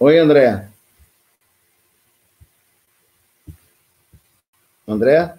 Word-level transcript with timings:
Oi, 0.00 0.16
André. 0.16 0.68
André? 4.86 5.34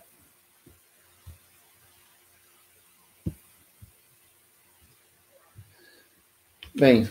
Bem, 6.76 7.10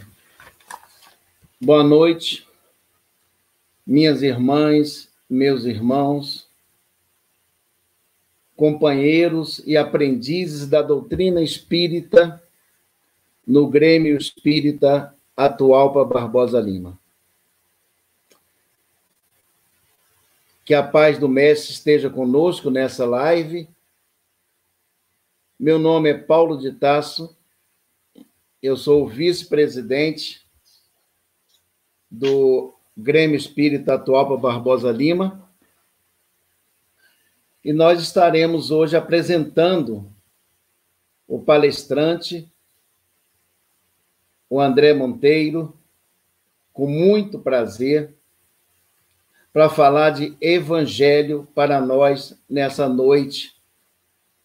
boa 1.59 1.83
noite, 1.83 2.47
minhas 3.87 4.21
irmãs, 4.21 5.09
meus 5.29 5.65
irmãos, 5.65 6.47
companheiros 8.57 9.63
e 9.65 9.75
aprendizes 9.75 10.67
da 10.67 10.83
doutrina 10.83 11.41
espírita 11.41 12.43
no 13.47 13.67
Grêmio 13.69 14.19
Espírita 14.19 15.15
Atual 15.35 15.95
para 15.95 16.05
Barbosa 16.05 16.61
Lima. 16.61 16.99
Que 20.69 20.75
a 20.75 20.83
paz 20.83 21.19
do 21.19 21.31
Mestre 21.31 21.73
esteja 21.73 22.11
conosco 22.11 22.69
nessa 22.69 23.07
live. 23.07 23.67
Meu 25.59 25.79
nome 25.79 26.11
é 26.11 26.15
Paulo 26.19 26.59
de 26.59 26.73
Tasso, 26.73 27.35
eu 28.63 28.77
sou 28.77 29.09
vice-presidente 29.09 30.47
do 32.11 32.75
Grêmio 32.95 33.35
Espírita 33.35 33.95
Atual 33.95 34.27
para 34.27 34.37
Barbosa 34.37 34.93
Lima. 34.93 35.51
E 37.65 37.73
nós 37.73 38.03
estaremos 38.03 38.71
hoje 38.71 38.95
apresentando 38.95 40.13
o 41.27 41.41
palestrante, 41.41 42.47
o 44.51 44.61
André 44.61 44.93
Monteiro, 44.93 45.75
com 46.75 46.87
muito 46.87 47.39
prazer 47.39 48.18
para 49.59 49.69
falar 49.69 50.11
de 50.11 50.37
evangelho 50.41 51.49
para 51.53 51.81
nós 51.81 52.41
nessa 52.49 52.89
noite, 52.89 53.57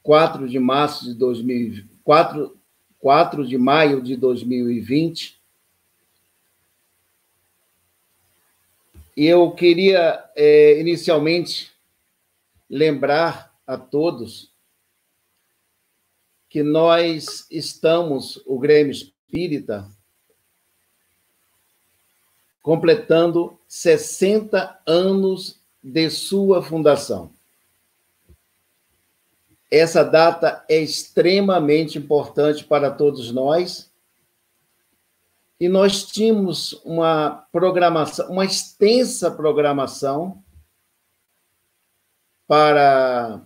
4 0.01 0.49
de 0.49 0.57
março 0.57 1.05
de 1.05 1.13
2020, 1.13 1.87
4, 2.03 2.57
4 2.97 3.47
de 3.47 3.55
maio 3.55 4.01
de 4.01 4.15
2020. 4.15 5.39
E 9.15 9.27
eu 9.27 9.51
queria, 9.51 10.27
é, 10.35 10.79
inicialmente, 10.79 11.71
lembrar 12.67 13.53
a 13.67 13.77
todos 13.77 14.51
que 16.49 16.63
nós 16.63 17.45
estamos, 17.51 18.41
o 18.47 18.57
Grêmio 18.57 18.91
Espírita, 18.91 19.87
completando 22.63 23.59
60 23.67 24.81
anos 24.87 25.61
de 25.83 26.09
sua 26.09 26.63
fundação. 26.63 27.29
Essa 29.69 30.01
data 30.01 30.63
é 30.69 30.79
extremamente 30.79 31.97
importante 31.97 32.63
para 32.63 32.89
todos 32.89 33.31
nós. 33.31 33.91
E 35.59 35.67
nós 35.67 36.05
tínhamos 36.05 36.73
uma 36.85 37.45
programação, 37.51 38.29
uma 38.31 38.45
extensa 38.45 39.29
programação 39.29 40.41
para 42.47 43.41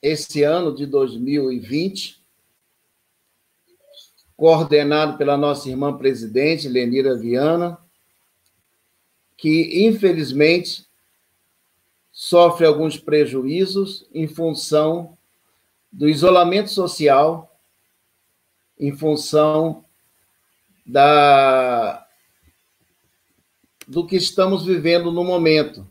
esse 0.00 0.42
ano 0.42 0.74
de 0.74 0.86
2020, 0.86 2.24
coordenado 4.36 5.18
pela 5.18 5.36
nossa 5.36 5.68
irmã 5.68 5.96
presidente, 5.96 6.68
Lenira 6.68 7.16
Viana, 7.16 7.78
que, 9.38 9.86
infelizmente, 9.86 10.84
sofre 12.12 12.66
alguns 12.66 12.98
prejuízos 12.98 14.04
em 14.12 14.26
função 14.26 15.16
do 15.90 16.08
isolamento 16.08 16.70
social, 16.70 17.56
em 18.78 18.94
função 18.94 19.84
da 20.84 22.04
do 23.86 24.06
que 24.06 24.16
estamos 24.16 24.66
vivendo 24.66 25.10
no 25.10 25.24
momento, 25.24 25.86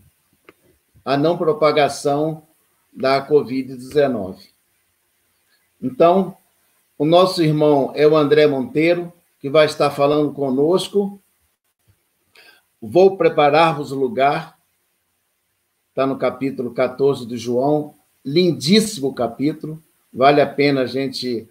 a 1.03 1.17
não 1.17 1.35
propagação 1.35 2.43
da 2.93 3.27
Covid-19. 3.27 4.37
Então, 5.81 6.37
o 6.95 7.05
nosso 7.05 7.41
irmão 7.41 7.91
é 7.95 8.05
o 8.05 8.15
André 8.15 8.45
Monteiro, 8.45 9.11
que 9.39 9.49
vai 9.49 9.65
estar 9.65 9.89
falando 9.89 10.31
conosco 10.31 11.19
Vou 12.81 13.17
preparar-vos 13.17 13.91
lugar. 13.91 14.55
Está 15.89 16.05
no 16.05 16.17
capítulo 16.17 16.73
14 16.73 17.25
de 17.25 17.35
João. 17.35 17.95
Lindíssimo 18.23 19.15
capítulo. 19.15 19.81
Vale 20.13 20.41
a 20.41 20.47
pena 20.47 20.81
a 20.81 20.85
gente, 20.85 21.49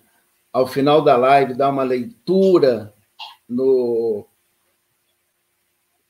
ao 0.52 0.68
final 0.68 1.02
da 1.02 1.16
live, 1.16 1.54
dar 1.54 1.70
uma 1.70 1.82
leitura 1.82 2.94
no, 3.48 4.24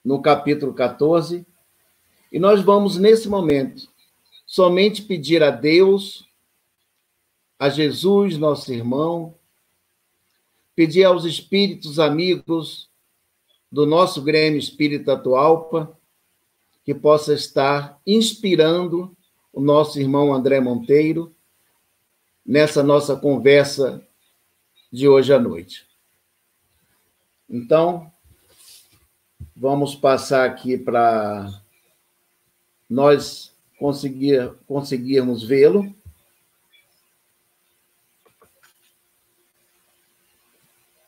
no 0.05 0.21
capítulo 0.21 0.75
14. 0.75 1.47
E 2.31 2.39
nós 2.39 2.61
vamos, 2.61 2.99
nesse 2.99 3.27
momento, 3.27 3.89
somente 4.47 5.01
pedir 5.01 5.43
a 5.43 5.51
Deus, 5.51 6.29
a 7.59 7.71
Jesus, 7.71 8.37
nosso 8.37 8.71
irmão, 8.71 9.35
pedir 10.75 11.05
aos 11.05 11.25
espíritos 11.25 11.99
amigos 11.99 12.91
do 13.71 13.85
nosso 13.85 14.23
Grêmio 14.23 14.59
Espírita 14.59 15.15
Atualpa, 15.15 15.97
que 16.85 16.95
possa 16.95 17.35
estar 17.35 18.01
inspirando 18.07 19.17
o 19.53 19.61
nosso 19.61 19.99
irmão 19.99 20.33
André 20.33 20.61
Monteiro 20.61 21.35
nessa 22.45 22.83
nossa 22.83 23.17
conversa 23.17 24.07
de 24.93 25.09
hoje 25.09 25.33
à 25.33 25.39
noite. 25.41 25.87
Então, 27.49 28.11
vamos 29.55 29.95
passar 29.95 30.49
aqui 30.49 30.79
para 30.79 31.63
nós 32.89 33.53
conseguir, 33.79 34.55
conseguirmos 34.67 35.43
vê-lo. 35.43 35.95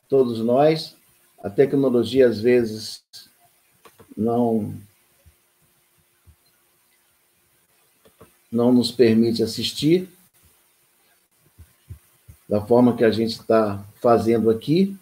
Todos 0.09 0.39
nós. 0.39 0.98
A 1.41 1.49
tecnologia, 1.49 2.27
às 2.27 2.39
vezes, 2.41 3.03
não, 4.15 4.73
não 8.51 8.73
nos 8.73 8.91
permite 8.91 9.41
assistir 9.41 10.09
da 12.47 12.59
forma 12.59 12.97
que 12.97 13.05
a 13.05 13.11
gente 13.11 13.31
está 13.31 13.83
fazendo 14.01 14.49
aqui. 14.49 14.97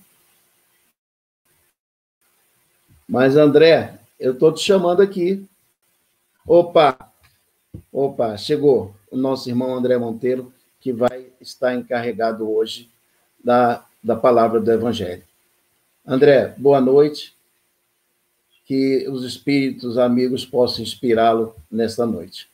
Mas, 3.07 3.37
André, 3.37 3.99
eu 4.19 4.33
estou 4.33 4.53
te 4.53 4.61
chamando 4.61 5.01
aqui. 5.01 5.47
Opa! 6.45 6.97
Opa, 7.91 8.37
chegou 8.37 8.93
o 9.09 9.17
nosso 9.17 9.49
irmão 9.49 9.73
André 9.73 9.97
Monteiro, 9.97 10.53
que 10.79 10.91
vai 10.91 11.27
estar 11.41 11.73
encarregado 11.73 12.49
hoje 12.49 12.89
da, 13.43 13.83
da 14.03 14.15
palavra 14.15 14.59
do 14.59 14.71
Evangelho. 14.71 15.26
André, 16.09 16.53
boa 16.57 16.79
noite. 16.79 17.35
Que 18.63 19.05
os 19.09 19.25
espíritos 19.25 19.97
amigos 19.97 20.45
possam 20.45 20.81
inspirá-lo 20.81 21.53
nesta 21.69 22.05
noite. 22.05 22.49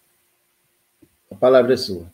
A 1.30 1.36
palavra 1.36 1.76
é 1.76 1.78
sua. 1.78 2.12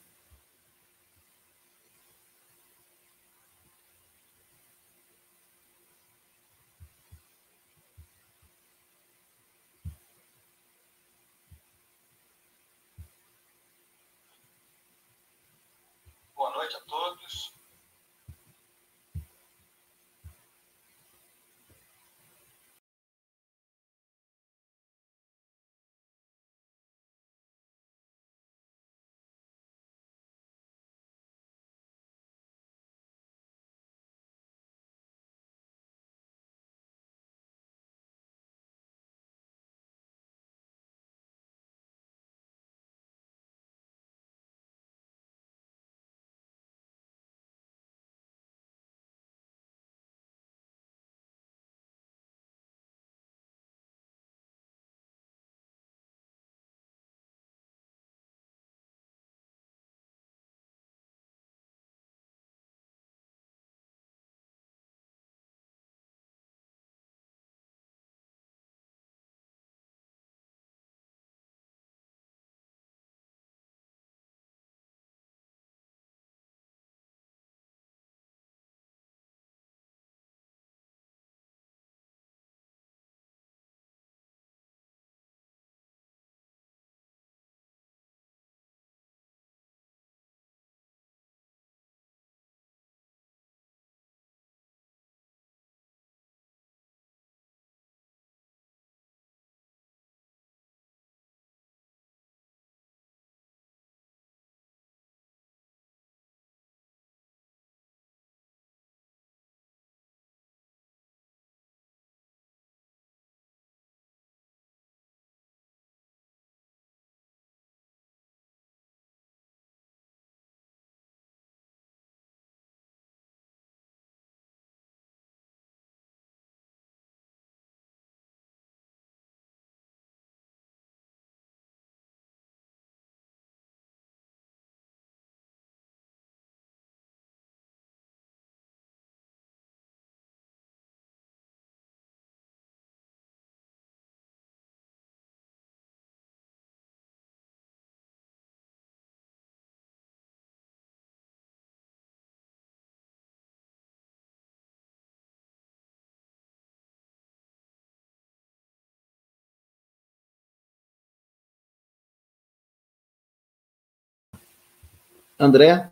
André? 165.39 165.89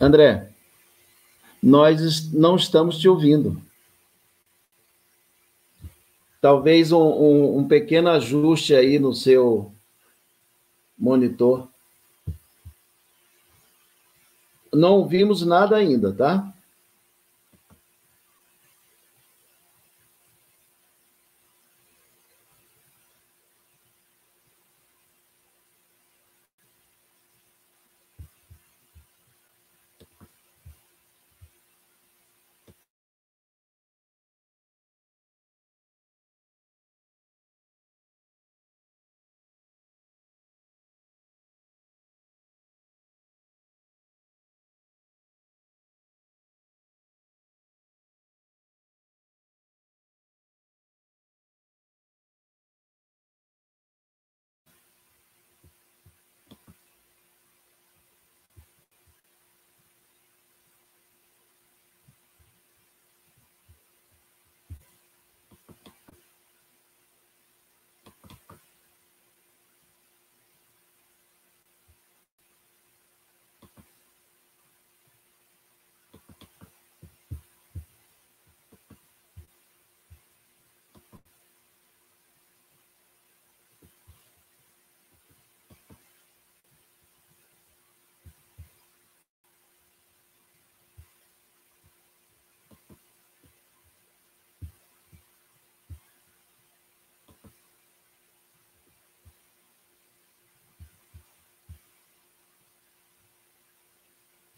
André, 0.00 0.48
nós 1.60 2.32
não 2.32 2.54
estamos 2.54 2.98
te 2.98 3.08
ouvindo. 3.08 3.60
Talvez 6.40 6.92
um, 6.92 7.02
um, 7.02 7.58
um 7.58 7.66
pequeno 7.66 8.10
ajuste 8.10 8.72
aí 8.72 9.00
no 9.00 9.12
seu 9.12 9.72
monitor. 10.96 11.68
Não 14.72 14.98
ouvimos 14.98 15.44
nada 15.44 15.76
ainda, 15.76 16.12
tá? 16.12 16.54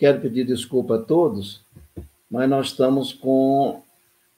Quero 0.01 0.19
pedir 0.19 0.47
desculpa 0.47 0.95
a 0.95 0.99
todos, 0.99 1.61
mas 2.31 2.49
nós 2.49 2.69
estamos 2.69 3.13
com 3.13 3.83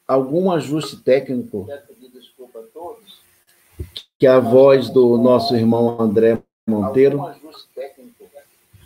algum 0.08 0.50
ajuste 0.50 0.96
técnico. 0.96 1.66
Quero 1.66 1.82
pedir 1.86 2.08
desculpa 2.08 2.58
a 2.58 2.62
todos. 2.74 3.20
Que 4.18 4.26
a 4.26 4.40
voz 4.40 4.90
do 4.90 5.16
nosso 5.16 5.54
irmão 5.54 6.00
André 6.00 6.42
Monteiro 6.66 7.24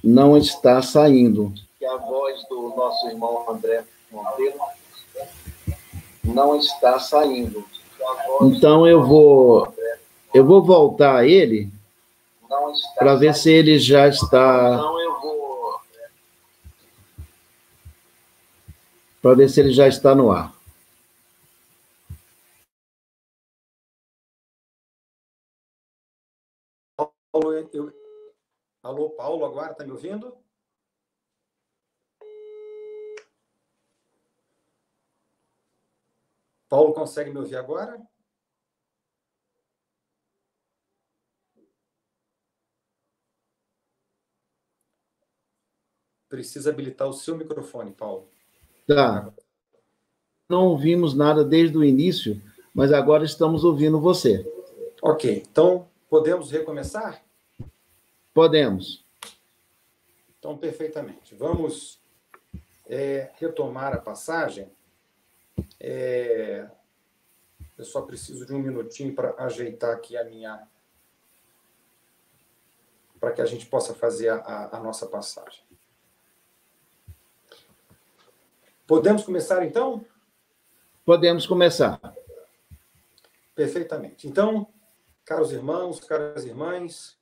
não 0.05 0.37
está 0.37 0.83
saindo. 0.83 1.51
Que 1.79 1.87
a 1.87 1.97
voz 1.97 2.47
do 2.47 2.69
nosso 2.77 3.09
irmão 3.09 3.47
André 3.49 3.83
Monteiro 4.13 4.59
não 6.23 6.59
está 6.59 6.99
saindo. 6.99 7.65
Então 8.43 8.87
eu 8.87 9.03
vou 9.03 9.75
eu 10.35 10.45
vou 10.45 10.63
voltar 10.63 11.17
a 11.17 11.27
ele 11.27 11.71
para 12.99 13.15
ver 13.15 13.35
se 13.35 13.51
ele 13.51 13.79
já 13.79 14.07
está 14.09 14.79
para 19.27 19.35
ver 19.35 19.49
se 19.49 19.59
ele 19.59 19.73
já 19.73 19.89
está 19.89 20.15
no 20.15 20.31
ar. 20.31 20.55
Paulo, 27.33 27.53
eu... 27.53 27.93
Alô, 28.85 29.11
Paulo, 29.11 29.45
agora 29.45 29.73
está 29.73 29.85
me 29.85 29.91
ouvindo? 29.91 30.39
Paulo 36.69 36.95
consegue 36.95 37.31
me 37.31 37.39
ouvir 37.41 37.57
agora? 37.57 38.01
Precisa 46.29 46.71
habilitar 46.71 47.09
o 47.09 47.13
seu 47.13 47.37
microfone, 47.37 47.93
Paulo. 47.93 48.36
Tá. 48.87 49.33
Não 50.49 50.67
ouvimos 50.67 51.15
nada 51.15 51.45
desde 51.45 51.77
o 51.77 51.85
início, 51.85 52.41
mas 52.73 52.93
agora 52.93 53.25
estamos 53.25 53.65
ouvindo 53.65 54.01
você. 54.01 54.47
Ok, 55.03 55.45
então 55.51 55.89
podemos 56.09 56.51
recomeçar? 56.51 57.23
Podemos. 58.33 59.05
Então, 60.39 60.57
perfeitamente. 60.57 61.35
Vamos 61.35 62.01
é, 62.89 63.31
retomar 63.39 63.93
a 63.93 63.99
passagem. 63.99 64.71
É, 65.81 66.69
eu 67.77 67.85
só 67.85 68.03
preciso 68.03 68.47
de 68.47 68.55
um 68.55 68.61
minutinho 68.61 69.15
para 69.15 69.35
ajeitar 69.39 69.93
aqui 69.93 70.17
a 70.17 70.25
minha. 70.25 70.69
para 73.19 73.33
que 73.33 73.43
a 73.43 73.47
gente 73.47 73.67
possa 73.67 73.95
fazer 73.95 74.29
a, 74.29 74.77
a 74.77 74.81
nossa 74.81 75.07
passagem. 75.07 75.66
Podemos 78.87 79.25
começar 79.25 79.67
então? 79.67 80.05
Podemos 81.05 81.45
começar. 81.45 82.01
Perfeitamente. 83.53 84.29
Então, 84.29 84.73
caros 85.25 85.51
irmãos, 85.51 85.99
caras 85.99 86.45
irmãs, 86.45 87.19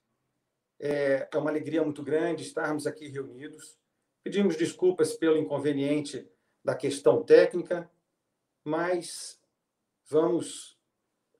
é, 0.79 1.27
é 1.33 1.39
uma 1.39 1.49
alegria 1.49 1.83
muito 1.83 2.03
grande 2.03 2.43
estarmos 2.43 2.87
aqui 2.87 3.09
reunidos. 3.09 3.79
Pedimos 4.23 4.57
desculpas 4.57 5.15
pelo 5.15 5.39
inconveniente 5.39 6.29
da 6.63 6.75
questão 6.75 7.23
técnica, 7.23 7.91
mas 8.63 9.41
vamos 10.07 10.79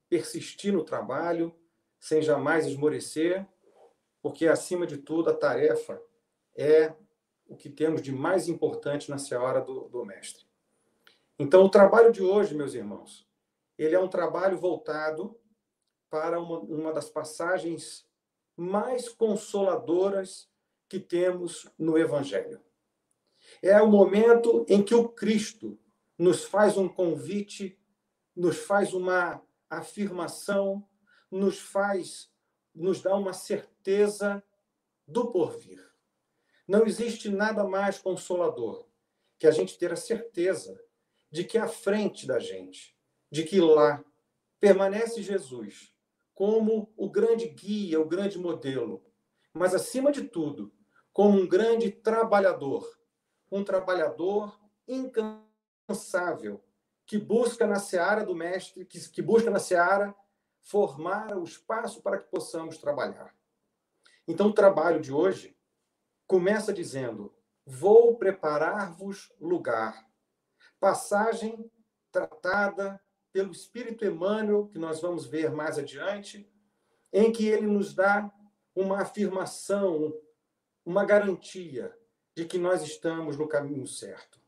persistir 0.09 0.73
no 0.73 0.85
trabalho 0.85 1.55
sem 2.01 2.23
jamais 2.23 2.67
esmorecer, 2.67 3.47
porque, 4.23 4.47
acima 4.47 4.87
de 4.87 4.97
tudo, 4.97 5.29
a 5.29 5.35
tarefa 5.35 6.01
é 6.57 6.95
o 7.47 7.57
que 7.57 7.69
temos 7.69 8.03
de 8.03 8.13
mais 8.13 8.49
importante 8.49 9.11
na 9.11 9.19
seara 9.19 9.61
do, 9.61 9.89
do 9.89 10.05
mestre. 10.05 10.45
Então, 11.39 11.65
o 11.65 11.69
trabalho 11.69 12.13
de 12.13 12.23
hoje, 12.23 12.55
meus 12.55 12.75
irmãos, 12.75 13.29
ele 13.77 13.95
é 13.95 14.01
um 14.01 14.09
trabalho 14.09 14.57
voltado 14.57 15.39
para 16.09 16.41
uma, 16.41 16.61
uma 16.61 16.93
das 16.93 17.11
passagens 17.11 18.09
mais 18.57 19.09
consoladoras 19.09 20.49
que 20.89 21.01
temos 21.01 21.69
no 21.79 21.99
Evangelho. 21.99 22.61
É 23.61 23.81
o 23.83 23.91
momento 23.91 24.65
em 24.69 24.83
que 24.83 24.95
o 24.95 25.09
Cristo 25.09 25.79
nos 26.17 26.45
faz 26.45 26.77
um 26.77 26.89
convite, 26.89 27.79
nos 28.35 28.59
faz 28.59 28.95
uma 28.95 29.43
afirmação, 29.69 30.89
nos 31.31 31.59
faz, 31.59 32.31
nos 32.75 33.03
dá 33.03 33.15
uma 33.17 33.33
certeza 33.33 34.43
do 35.07 35.31
porvir. 35.31 35.84
Não 36.67 36.87
existe 36.87 37.29
nada 37.29 37.65
mais 37.65 37.99
consolador 37.99 38.87
que 39.39 39.47
a 39.47 39.51
gente 39.51 39.79
ter 39.79 39.93
a 39.93 39.97
certeza 39.97 40.81
de 41.31 41.45
que 41.45 41.59
à 41.59 41.69
frente 41.69 42.27
da 42.27 42.39
gente, 42.39 42.97
de 43.31 43.45
que 43.45 43.61
lá 43.61 44.03
permanece 44.61 45.23
Jesus 45.23 45.93
como 46.35 46.93
o 46.97 47.09
grande 47.09 47.49
guia, 47.49 48.01
o 48.01 48.09
grande 48.09 48.39
modelo, 48.39 49.05
mas 49.53 49.75
acima 49.75 50.11
de 50.11 50.25
tudo, 50.25 50.73
como 51.13 51.39
um 51.39 51.47
grande 51.47 51.91
trabalhador, 51.91 52.89
um 53.51 53.63
trabalhador 53.63 54.59
incansável 54.89 56.65
que 57.07 57.19
busca 57.19 57.67
na 57.67 57.79
seara 57.79 58.25
do 58.25 58.35
mestre, 58.35 58.85
que, 58.85 58.99
que 59.11 59.23
busca 59.23 59.51
na 59.51 59.61
seara 59.61 60.15
formar 60.63 61.37
o 61.37 61.45
espaço 61.45 62.03
para 62.03 62.19
que 62.19 62.29
possamos 62.31 62.79
trabalhar. 62.79 63.35
Então, 64.27 64.49
o 64.49 64.53
trabalho 64.55 65.01
de 65.01 65.13
hoje 65.13 65.54
começa 66.35 66.73
dizendo: 66.73 67.33
Vou 67.65 68.17
preparar-vos 68.17 69.33
lugar. 69.41 70.05
Passagem 70.81 71.71
tratada 72.11 73.01
pelo 73.33 73.53
Espírito 73.53 74.05
Emmanuel, 74.05 74.67
que 74.67 74.77
nós 74.77 75.01
vamos 75.01 75.27
ver 75.27 75.53
mais 75.53 75.79
adiante, 75.79 76.53
em 77.13 77.31
que 77.31 77.47
ele 77.47 77.69
nos 77.69 77.95
dá 77.95 78.29
uma 78.75 79.03
afirmação 79.03 80.13
uma 80.85 81.05
garantia 81.05 81.97
de 82.35 82.45
que 82.45 82.59
nós 82.59 82.83
estamos 82.83 83.37
no 83.39 83.47
caminho 83.47 83.87
certo. 83.87 84.41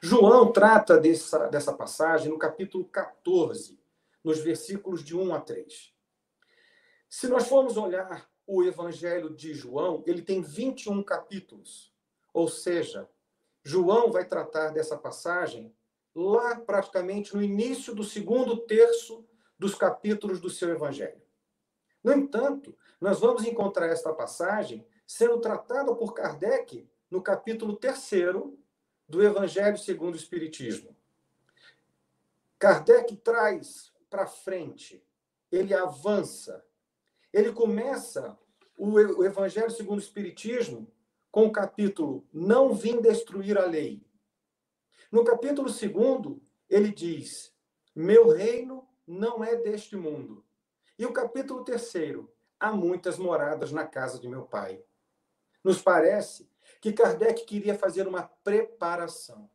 João 0.00 0.50
trata 0.50 0.98
dessa, 0.98 1.48
dessa 1.48 1.72
passagem 1.74 2.30
no 2.30 2.38
capítulo 2.38 2.86
14, 2.86 3.78
nos 4.24 4.38
versículos 4.38 5.04
de 5.04 5.14
1 5.14 5.34
a 5.34 5.40
3. 5.40 5.94
Se 7.10 7.28
nós 7.28 7.46
formos 7.46 7.76
olhar 7.76 8.26
o 8.46 8.62
Evangelho 8.62 9.30
de 9.30 9.54
João, 9.54 10.02
ele 10.06 10.22
tem 10.22 10.42
21 10.42 11.02
capítulos. 11.02 11.92
Ou 12.32 12.48
seja, 12.48 13.08
João 13.62 14.10
vai 14.10 14.24
tratar 14.24 14.70
dessa 14.70 14.96
passagem 14.96 15.74
lá 16.14 16.56
praticamente 16.56 17.34
no 17.34 17.42
início 17.42 17.94
do 17.94 18.04
segundo 18.04 18.56
terço 18.58 19.24
dos 19.58 19.74
capítulos 19.74 20.40
do 20.40 20.50
seu 20.50 20.70
Evangelho. 20.70 21.22
No 22.02 22.12
entanto, 22.12 22.76
nós 23.00 23.20
vamos 23.20 23.44
encontrar 23.44 23.86
esta 23.86 24.12
passagem 24.12 24.86
sendo 25.06 25.40
tratada 25.40 25.94
por 25.94 26.12
Kardec 26.12 26.88
no 27.10 27.22
capítulo 27.22 27.76
terceiro 27.76 28.58
do 29.08 29.22
Evangelho 29.22 29.78
segundo 29.78 30.14
o 30.14 30.18
Espiritismo. 30.18 30.94
Kardec 32.58 33.16
traz 33.16 33.92
para 34.08 34.26
frente, 34.26 35.04
ele 35.50 35.74
avança, 35.74 36.64
ele 37.34 37.52
começa 37.52 38.38
o 38.78 39.24
Evangelho 39.24 39.70
segundo 39.70 39.98
o 39.98 40.02
Espiritismo 40.02 40.90
com 41.30 41.46
o 41.46 41.52
capítulo 41.52 42.24
Não 42.32 42.72
vim 42.72 43.00
destruir 43.00 43.58
a 43.58 43.66
lei. 43.66 44.06
No 45.10 45.24
capítulo 45.24 45.68
segundo, 45.68 46.40
ele 46.70 46.92
diz: 46.92 47.52
Meu 47.94 48.28
reino 48.28 48.88
não 49.06 49.42
é 49.42 49.56
deste 49.56 49.96
mundo. 49.96 50.44
E 50.96 51.04
o 51.04 51.12
capítulo 51.12 51.64
terceiro, 51.64 52.32
Há 52.58 52.72
muitas 52.72 53.18
moradas 53.18 53.72
na 53.72 53.84
casa 53.84 54.18
de 54.18 54.28
meu 54.28 54.44
pai. 54.44 54.82
Nos 55.62 55.82
parece 55.82 56.48
que 56.80 56.92
Kardec 56.92 57.44
queria 57.44 57.76
fazer 57.76 58.08
uma 58.08 58.22
preparação, 58.22 59.50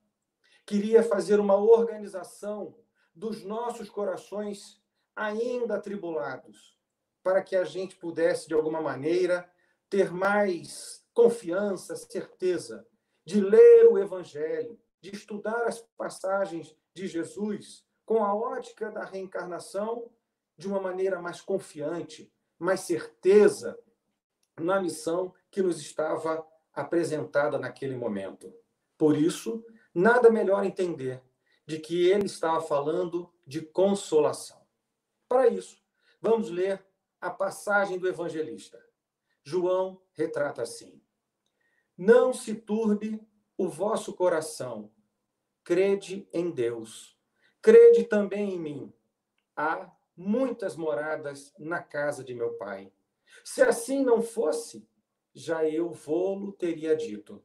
queria 0.63 1.01
fazer 1.01 1.39
uma 1.39 1.55
organização 1.55 2.75
dos 3.15 3.43
nossos 3.43 3.89
corações 3.89 4.79
ainda 5.15 5.75
atribulados, 5.75 6.78
para 7.23 7.41
que 7.41 7.55
a 7.55 7.63
gente 7.63 7.95
pudesse, 7.95 8.47
de 8.47 8.53
alguma 8.53 8.81
maneira, 8.81 9.49
ter 9.89 10.11
mais 10.11 11.03
confiança, 11.13 11.95
certeza 11.95 12.85
de 13.25 13.41
ler 13.41 13.87
o 13.87 13.97
Evangelho, 13.97 14.79
de 15.01 15.13
estudar 15.13 15.65
as 15.65 15.81
passagens 15.97 16.75
de 16.93 17.07
Jesus 17.07 17.85
com 18.05 18.23
a 18.23 18.33
ótica 18.33 18.89
da 18.89 19.05
reencarnação 19.05 20.09
de 20.57 20.67
uma 20.67 20.81
maneira 20.81 21.21
mais 21.21 21.41
confiante, 21.41 22.33
mais 22.57 22.81
certeza 22.81 23.79
na 24.59 24.81
missão 24.81 25.33
que 25.49 25.61
nos 25.61 25.79
estava 25.79 26.45
apresentada 26.73 27.57
naquele 27.57 27.95
momento. 27.95 28.53
Por 28.97 29.15
isso, 29.15 29.63
nada 29.93 30.29
melhor 30.29 30.65
entender 30.65 31.23
de 31.65 31.79
que 31.79 32.09
ele 32.09 32.25
estava 32.25 32.61
falando 32.61 33.31
de 33.45 33.61
consolação. 33.61 34.59
Para 35.27 35.47
isso, 35.47 35.81
vamos 36.19 36.49
ler 36.49 36.83
a 37.19 37.29
passagem 37.29 37.97
do 37.97 38.07
evangelista. 38.07 38.83
João 39.43 40.01
retrata 40.13 40.61
assim: 40.61 41.01
Não 41.97 42.33
se 42.33 42.55
turbe 42.55 43.21
o 43.57 43.67
vosso 43.67 44.13
coração, 44.13 44.91
crede 45.63 46.27
em 46.31 46.51
Deus, 46.51 47.17
crede 47.61 48.03
também 48.03 48.53
em 48.53 48.59
mim. 48.59 48.93
Há 49.55 49.91
muitas 50.15 50.75
moradas 50.75 51.53
na 51.57 51.81
casa 51.81 52.23
de 52.23 52.33
meu 52.33 52.53
pai. 52.53 52.91
Se 53.43 53.61
assim 53.61 54.03
não 54.03 54.21
fosse, 54.21 54.87
já 55.33 55.65
eu 55.65 55.91
vou-lo 55.91 56.51
teria 56.51 56.95
dito. 56.95 57.43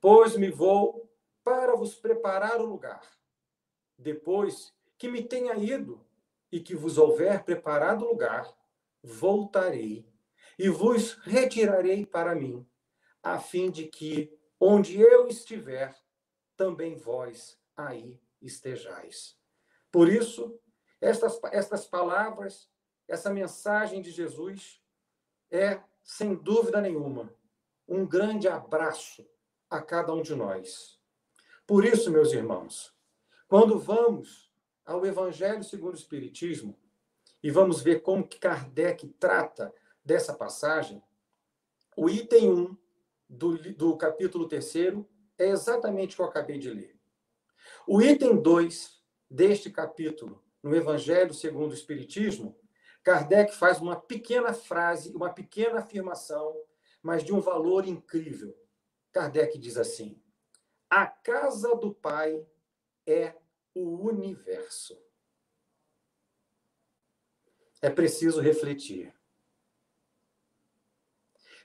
Pois 0.00 0.36
me 0.36 0.50
vou 0.50 1.10
para 1.44 1.74
vos 1.74 1.94
preparar 1.94 2.60
o 2.60 2.66
lugar. 2.66 3.02
Depois 3.98 4.74
que 4.98 5.08
me 5.08 5.22
tenha 5.22 5.54
ido 5.56 6.04
e 6.50 6.60
que 6.60 6.74
vos 6.74 6.98
houver 6.98 7.44
preparado 7.44 8.04
o 8.04 8.08
lugar, 8.08 8.52
voltarei 9.02 10.06
e 10.58 10.68
vos 10.68 11.14
retirarei 11.22 12.06
para 12.06 12.34
mim, 12.34 12.66
a 13.22 13.38
fim 13.38 13.70
de 13.70 13.86
que, 13.86 14.32
onde 14.60 15.00
eu 15.00 15.26
estiver, 15.26 15.96
também 16.56 16.94
vós 16.94 17.58
aí 17.76 18.20
estejais. 18.40 19.36
Por 19.90 20.08
isso, 20.08 20.58
estas, 21.00 21.38
estas 21.50 21.86
palavras, 21.86 22.70
essa 23.08 23.32
mensagem 23.32 24.00
de 24.00 24.10
Jesus 24.10 24.80
é, 25.50 25.82
sem 26.02 26.34
dúvida 26.34 26.80
nenhuma, 26.80 27.34
um 27.86 28.06
grande 28.06 28.48
abraço 28.48 29.26
a 29.68 29.82
cada 29.82 30.14
um 30.14 30.22
de 30.22 30.34
nós. 30.34 31.00
Por 31.66 31.84
isso, 31.84 32.10
meus 32.10 32.32
irmãos, 32.32 32.94
quando 33.48 33.78
vamos 33.78 34.50
ao 34.84 35.04
Evangelho 35.04 35.62
segundo 35.62 35.94
o 35.94 35.98
Espiritismo 35.98 36.78
e 37.42 37.50
vamos 37.50 37.82
ver 37.82 38.02
como 38.02 38.26
que 38.26 38.38
Kardec 38.38 39.08
trata 39.18 39.74
dessa 40.04 40.32
passagem, 40.34 41.02
o 41.96 42.08
item 42.08 42.50
1 42.50 42.76
do, 43.28 43.58
do 43.74 43.96
capítulo 43.96 44.48
3 44.48 44.74
é 45.38 45.48
exatamente 45.48 46.14
o 46.14 46.16
que 46.16 46.22
eu 46.22 46.26
acabei 46.26 46.58
de 46.58 46.70
ler. 46.70 46.98
O 47.86 48.00
item 48.00 48.40
2 48.40 49.02
deste 49.30 49.70
capítulo 49.70 50.42
no 50.62 50.74
Evangelho 50.74 51.34
segundo 51.34 51.72
o 51.72 51.74
Espiritismo, 51.74 52.56
Kardec 53.02 53.54
faz 53.54 53.80
uma 53.80 53.96
pequena 53.96 54.52
frase, 54.54 55.12
uma 55.14 55.32
pequena 55.32 55.80
afirmação, 55.80 56.54
mas 57.02 57.24
de 57.24 57.32
um 57.32 57.40
valor 57.40 57.86
incrível. 57.86 58.56
Kardec 59.10 59.58
diz 59.58 59.76
assim: 59.76 60.22
A 60.88 61.06
casa 61.06 61.74
do 61.74 61.92
Pai 61.92 62.46
é 63.04 63.34
o 63.74 64.06
universo. 64.06 64.96
É 67.82 67.90
preciso 67.90 68.40
refletir. 68.40 69.14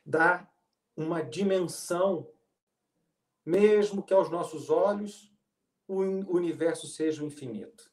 Dá 0.05 0.50
uma 0.95 1.21
dimensão, 1.21 2.29
mesmo 3.45 4.03
que 4.03 4.13
aos 4.13 4.29
nossos 4.29 4.69
olhos 4.69 5.31
o 5.88 6.01
universo 6.36 6.88
seja 6.88 7.24
infinito 7.24 7.89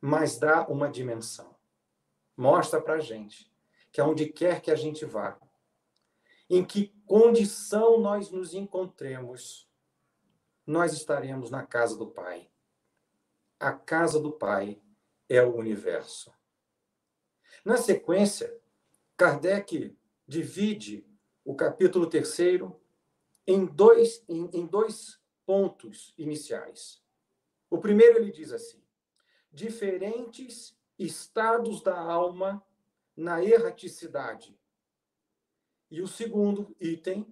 mas 0.00 0.38
dá 0.38 0.66
uma 0.66 0.88
dimensão. 0.88 1.56
Mostra 2.36 2.80
para 2.80 2.94
a 2.94 3.00
gente 3.00 3.52
que 3.90 4.00
aonde 4.00 4.26
quer 4.26 4.60
que 4.60 4.70
a 4.70 4.76
gente 4.76 5.04
vá, 5.04 5.38
em 6.48 6.64
que 6.64 6.94
condição 7.06 7.98
nós 7.98 8.30
nos 8.30 8.54
encontremos, 8.54 9.68
nós 10.66 10.92
estaremos 10.92 11.50
na 11.50 11.66
casa 11.66 11.96
do 11.96 12.06
Pai. 12.06 12.50
A 13.58 13.72
casa 13.72 14.20
do 14.20 14.30
Pai 14.30 14.80
é 15.28 15.42
o 15.42 15.56
universo. 15.56 16.32
Na 17.68 17.76
sequência, 17.76 18.58
Kardec 19.14 19.94
divide 20.26 21.06
o 21.44 21.54
capítulo 21.54 22.08
terceiro 22.08 22.80
em 23.46 23.66
dois, 23.66 24.24
em, 24.26 24.48
em 24.54 24.64
dois 24.64 25.20
pontos 25.44 26.14
iniciais. 26.16 27.04
O 27.68 27.76
primeiro 27.76 28.16
ele 28.16 28.32
diz 28.32 28.52
assim: 28.52 28.82
diferentes 29.52 30.80
estados 30.98 31.82
da 31.82 32.00
alma 32.00 32.66
na 33.14 33.44
erraticidade. 33.44 34.58
E 35.90 36.00
o 36.00 36.08
segundo 36.08 36.74
item, 36.80 37.30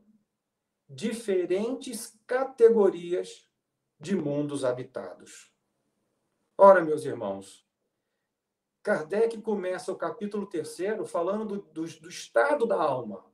diferentes 0.86 2.20
categorias 2.26 3.48
de 3.98 4.14
mundos 4.14 4.66
habitados. 4.66 5.50
Ora, 6.58 6.84
meus 6.84 7.06
irmãos, 7.06 7.65
Kardec 8.86 9.42
começa 9.42 9.90
o 9.90 9.96
capítulo 9.96 10.46
terceiro 10.46 11.04
falando 11.04 11.58
do, 11.58 11.62
do, 11.72 12.00
do 12.02 12.08
estado 12.08 12.64
da 12.64 12.80
alma, 12.80 13.26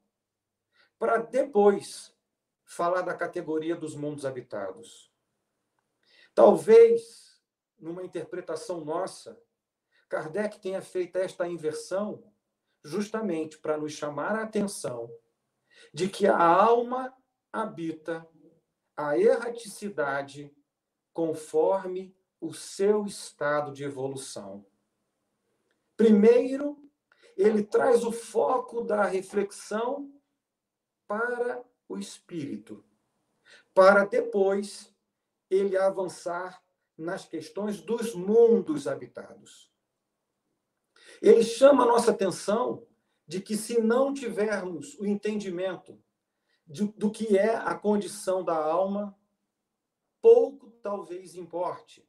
para 0.98 1.18
depois 1.18 2.16
falar 2.64 3.02
da 3.02 3.14
categoria 3.14 3.76
dos 3.76 3.94
mundos 3.94 4.24
habitados. 4.24 5.12
Talvez 6.34 7.38
numa 7.78 8.02
interpretação 8.02 8.82
nossa, 8.82 9.38
Kardec 10.08 10.58
tenha 10.58 10.80
feito 10.80 11.16
esta 11.16 11.46
inversão 11.46 12.32
justamente 12.82 13.58
para 13.58 13.76
nos 13.76 13.92
chamar 13.92 14.34
a 14.34 14.44
atenção 14.44 15.14
de 15.92 16.08
que 16.08 16.26
a 16.26 16.42
alma 16.42 17.14
habita 17.52 18.26
a 18.96 19.18
erraticidade 19.18 20.50
conforme 21.12 22.16
o 22.40 22.54
seu 22.54 23.04
estado 23.04 23.70
de 23.70 23.84
evolução. 23.84 24.71
Primeiro, 26.02 26.76
ele 27.36 27.62
traz 27.62 28.02
o 28.02 28.10
foco 28.10 28.82
da 28.82 29.04
reflexão 29.04 30.12
para 31.06 31.64
o 31.88 31.96
espírito, 31.96 32.84
para 33.72 34.04
depois 34.04 34.92
ele 35.48 35.76
avançar 35.76 36.60
nas 36.98 37.24
questões 37.24 37.80
dos 37.80 38.16
mundos 38.16 38.88
habitados. 38.88 39.72
Ele 41.20 41.44
chama 41.44 41.84
a 41.84 41.86
nossa 41.86 42.10
atenção 42.10 42.84
de 43.24 43.40
que, 43.40 43.56
se 43.56 43.80
não 43.80 44.12
tivermos 44.12 44.98
o 44.98 45.06
entendimento 45.06 46.02
de, 46.66 46.84
do 46.94 47.12
que 47.12 47.38
é 47.38 47.54
a 47.54 47.76
condição 47.76 48.42
da 48.44 48.56
alma, 48.56 49.16
pouco 50.20 50.72
talvez 50.82 51.36
importe 51.36 52.04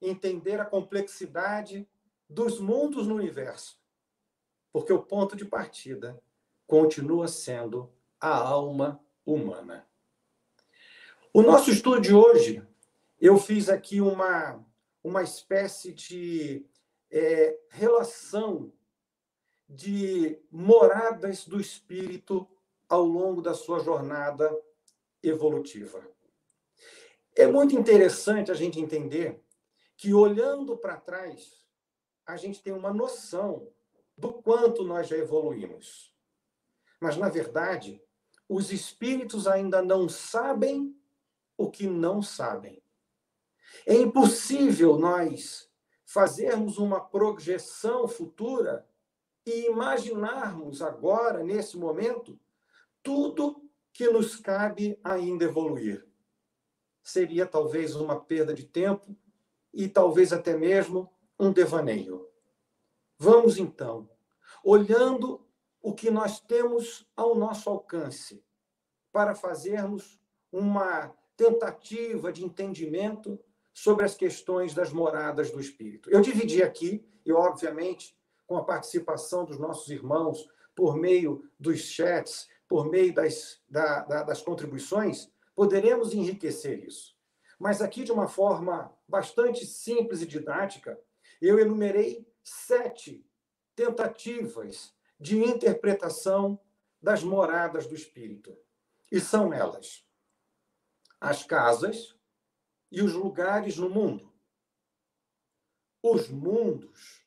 entender 0.00 0.60
a 0.60 0.64
complexidade 0.64 1.88
dos 2.32 2.58
mundos 2.58 3.06
no 3.06 3.14
universo, 3.14 3.78
porque 4.72 4.92
o 4.92 5.02
ponto 5.02 5.36
de 5.36 5.44
partida 5.44 6.20
continua 6.66 7.28
sendo 7.28 7.92
a 8.18 8.34
alma 8.34 8.98
humana. 9.24 9.86
O 11.32 11.42
nosso 11.42 11.70
estudo 11.70 12.00
de 12.00 12.14
hoje, 12.14 12.66
eu 13.20 13.36
fiz 13.36 13.68
aqui 13.68 14.00
uma, 14.00 14.64
uma 15.04 15.22
espécie 15.22 15.92
de 15.92 16.66
é, 17.10 17.58
relação 17.68 18.72
de 19.68 20.38
moradas 20.50 21.46
do 21.46 21.60
espírito 21.60 22.48
ao 22.88 23.04
longo 23.04 23.42
da 23.42 23.54
sua 23.54 23.78
jornada 23.78 24.50
evolutiva. 25.22 26.02
É 27.34 27.46
muito 27.46 27.74
interessante 27.74 28.50
a 28.50 28.54
gente 28.54 28.80
entender 28.80 29.42
que, 29.96 30.12
olhando 30.12 30.76
para 30.76 30.96
trás, 30.96 31.61
a 32.26 32.36
gente 32.36 32.62
tem 32.62 32.72
uma 32.72 32.92
noção 32.92 33.68
do 34.16 34.32
quanto 34.32 34.84
nós 34.84 35.08
já 35.08 35.16
evoluímos. 35.16 36.14
Mas, 37.00 37.16
na 37.16 37.28
verdade, 37.28 38.02
os 38.48 38.70
espíritos 38.70 39.46
ainda 39.46 39.82
não 39.82 40.08
sabem 40.08 40.96
o 41.56 41.70
que 41.70 41.86
não 41.86 42.22
sabem. 42.22 42.82
É 43.86 43.94
impossível 43.94 44.98
nós 44.98 45.70
fazermos 46.04 46.78
uma 46.78 47.00
projeção 47.00 48.06
futura 48.06 48.86
e 49.46 49.66
imaginarmos 49.66 50.82
agora, 50.82 51.42
nesse 51.42 51.76
momento, 51.76 52.38
tudo 53.02 53.68
que 53.92 54.08
nos 54.08 54.36
cabe 54.36 54.98
ainda 55.02 55.44
evoluir. 55.44 56.06
Seria 57.02 57.46
talvez 57.46 57.96
uma 57.96 58.20
perda 58.20 58.54
de 58.54 58.64
tempo 58.64 59.16
e 59.72 59.88
talvez 59.88 60.32
até 60.32 60.56
mesmo 60.56 61.12
um 61.42 61.52
devaneio. 61.52 62.28
Vamos 63.18 63.58
então, 63.58 64.08
olhando 64.62 65.44
o 65.82 65.92
que 65.92 66.08
nós 66.08 66.38
temos 66.38 67.04
ao 67.16 67.34
nosso 67.34 67.68
alcance, 67.68 68.44
para 69.10 69.34
fazermos 69.34 70.20
uma 70.52 71.12
tentativa 71.36 72.32
de 72.32 72.44
entendimento 72.44 73.40
sobre 73.74 74.04
as 74.04 74.14
questões 74.14 74.72
das 74.72 74.92
moradas 74.92 75.50
do 75.50 75.58
espírito. 75.58 76.08
Eu 76.10 76.20
dividi 76.20 76.62
aqui, 76.62 77.04
e 77.26 77.32
obviamente, 77.32 78.16
com 78.46 78.56
a 78.56 78.64
participação 78.64 79.44
dos 79.44 79.58
nossos 79.58 79.88
irmãos, 79.90 80.48
por 80.76 80.96
meio 80.96 81.44
dos 81.58 81.80
chats, 81.80 82.48
por 82.68 82.88
meio 82.88 83.12
das, 83.12 83.60
da, 83.68 84.04
da, 84.04 84.22
das 84.22 84.42
contribuições, 84.42 85.28
poderemos 85.56 86.14
enriquecer 86.14 86.86
isso. 86.86 87.16
Mas 87.58 87.82
aqui, 87.82 88.04
de 88.04 88.12
uma 88.12 88.28
forma 88.28 88.94
bastante 89.08 89.66
simples 89.66 90.22
e 90.22 90.26
didática, 90.26 90.98
eu 91.42 91.58
enumerei 91.58 92.24
sete 92.42 93.26
tentativas 93.74 94.94
de 95.18 95.42
interpretação 95.42 96.58
das 97.00 97.24
moradas 97.24 97.86
do 97.86 97.96
espírito. 97.96 98.56
E 99.10 99.20
são 99.20 99.52
elas: 99.52 100.06
as 101.20 101.42
casas 101.42 102.16
e 102.92 103.02
os 103.02 103.12
lugares 103.12 103.76
no 103.76 103.90
mundo, 103.90 104.32
os 106.00 106.28
mundos 106.28 107.26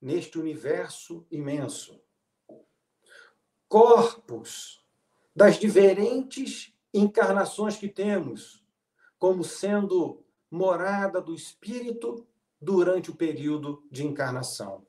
neste 0.00 0.38
universo 0.40 1.24
imenso, 1.30 2.02
corpos 3.68 4.84
das 5.34 5.56
diferentes 5.56 6.76
encarnações 6.92 7.76
que 7.76 7.88
temos, 7.88 8.66
como 9.18 9.44
sendo 9.44 10.26
morada 10.50 11.20
do 11.20 11.32
espírito 11.32 12.26
durante 12.62 13.10
o 13.10 13.16
período 13.16 13.84
de 13.90 14.06
encarnação. 14.06 14.86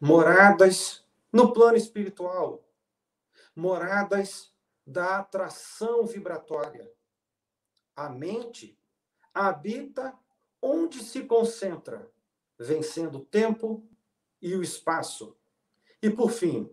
Moradas 0.00 1.04
no 1.32 1.52
plano 1.52 1.76
espiritual, 1.76 2.64
moradas 3.54 4.54
da 4.86 5.18
atração 5.18 6.06
vibratória. 6.06 6.90
A 7.96 8.08
mente 8.08 8.78
habita 9.34 10.16
onde 10.62 11.02
se 11.02 11.24
concentra, 11.24 12.08
vencendo 12.56 13.18
o 13.18 13.24
tempo 13.24 13.84
e 14.40 14.54
o 14.54 14.62
espaço. 14.62 15.36
E, 16.00 16.08
por 16.08 16.30
fim, 16.30 16.70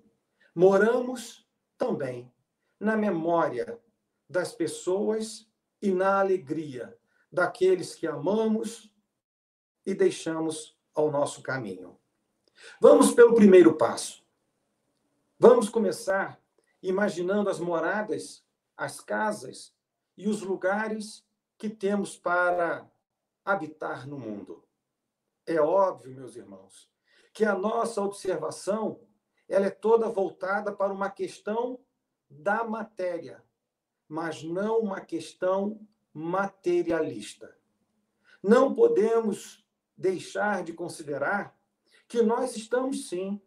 moramos 0.53 1.49
também 1.77 2.31
na 2.79 2.95
memória 2.95 3.81
das 4.29 4.53
pessoas 4.53 5.49
e 5.81 5.91
na 5.91 6.19
alegria 6.19 6.95
daqueles 7.31 7.95
que 7.95 8.05
amamos 8.07 8.94
e 9.85 9.93
deixamos 9.93 10.77
ao 10.93 11.11
nosso 11.11 11.41
caminho. 11.41 11.99
Vamos 12.79 13.11
pelo 13.13 13.35
primeiro 13.35 13.75
passo. 13.75 14.25
Vamos 15.37 15.69
começar 15.69 16.41
imaginando 16.81 17.49
as 17.49 17.59
moradas, 17.59 18.45
as 18.77 18.99
casas 18.99 19.73
e 20.17 20.27
os 20.27 20.41
lugares 20.41 21.25
que 21.57 21.69
temos 21.69 22.17
para 22.17 22.89
habitar 23.43 24.07
no 24.07 24.17
mundo. 24.17 24.63
É 25.45 25.59
óbvio, 25.59 26.15
meus 26.15 26.35
irmãos, 26.35 26.89
que 27.33 27.43
a 27.45 27.53
nossa 27.53 28.01
observação 28.01 28.99
ela 29.47 29.67
é 29.67 29.71
toda 29.71 30.09
voltada 30.09 30.71
para 30.71 30.91
uma 30.93 31.09
questão 31.09 31.79
da 32.29 32.63
matéria, 32.63 33.43
mas 34.07 34.41
não 34.41 34.79
uma 34.79 35.01
questão 35.01 35.79
materialista. 36.13 37.55
Não 38.41 38.73
podemos 38.73 39.64
deixar 39.97 40.63
de 40.63 40.73
considerar 40.73 41.57
que 42.07 42.21
nós 42.21 42.55
estamos 42.55 43.09
sim, 43.09 43.41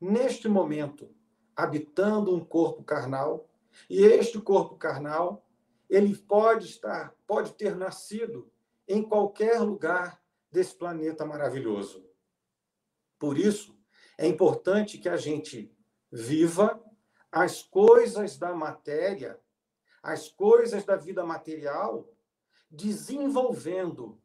neste 0.00 0.48
momento, 0.48 1.14
habitando 1.54 2.34
um 2.34 2.44
corpo 2.44 2.82
carnal, 2.82 3.48
e 3.88 4.02
este 4.02 4.40
corpo 4.40 4.76
carnal, 4.76 5.46
ele 5.88 6.16
pode 6.16 6.66
estar, 6.66 7.14
pode 7.26 7.52
ter 7.54 7.76
nascido 7.76 8.50
em 8.88 9.02
qualquer 9.02 9.60
lugar 9.60 10.20
desse 10.50 10.74
planeta 10.74 11.24
maravilhoso. 11.24 12.04
Por 13.18 13.38
isso, 13.38 13.78
é 14.18 14.26
importante 14.26 14.98
que 14.98 15.08
a 15.08 15.16
gente 15.16 15.72
viva 16.10 16.82
as 17.30 17.62
coisas 17.62 18.36
da 18.36 18.52
matéria, 18.54 19.40
as 20.02 20.28
coisas 20.28 20.84
da 20.84 20.96
vida 20.96 21.24
material, 21.24 22.08
desenvolvendo 22.70 24.20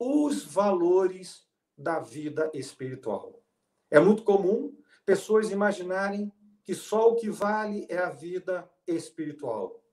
os 0.00 0.42
valores 0.44 1.46
da 1.76 2.00
vida 2.00 2.50
espiritual. 2.54 3.44
É 3.90 4.00
muito 4.00 4.22
comum 4.22 4.74
pessoas 5.04 5.50
imaginarem 5.50 6.32
que 6.64 6.74
só 6.74 7.10
o 7.10 7.16
que 7.16 7.28
vale 7.28 7.86
é 7.90 7.98
a 7.98 8.08
vida 8.08 8.70
espiritual. 8.86 9.84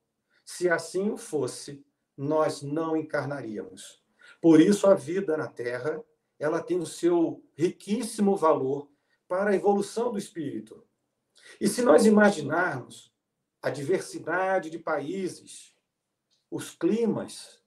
Se 0.45 0.69
assim 0.69 1.17
fosse, 1.17 1.85
nós 2.15 2.61
não 2.61 2.95
encarnaríamos. 2.95 4.01
Por 4.41 4.61
isso 4.61 4.87
a 4.87 4.93
vida 4.93 5.35
na 5.35 5.47
Terra, 5.47 6.01
ela 6.39 6.61
tem 6.63 6.79
o 6.79 6.85
seu 6.85 7.43
riquíssimo 7.53 8.37
valor 8.37 8.89
para 9.27 9.51
a 9.51 9.55
evolução 9.55 10.13
do 10.13 10.17
espírito. 10.17 10.87
E 11.59 11.67
se 11.67 11.81
nós 11.81 12.05
imaginarmos 12.05 13.13
a 13.61 13.69
diversidade 13.69 14.69
de 14.69 14.79
países, 14.79 15.75
os 16.49 16.71
climas, 16.71 17.61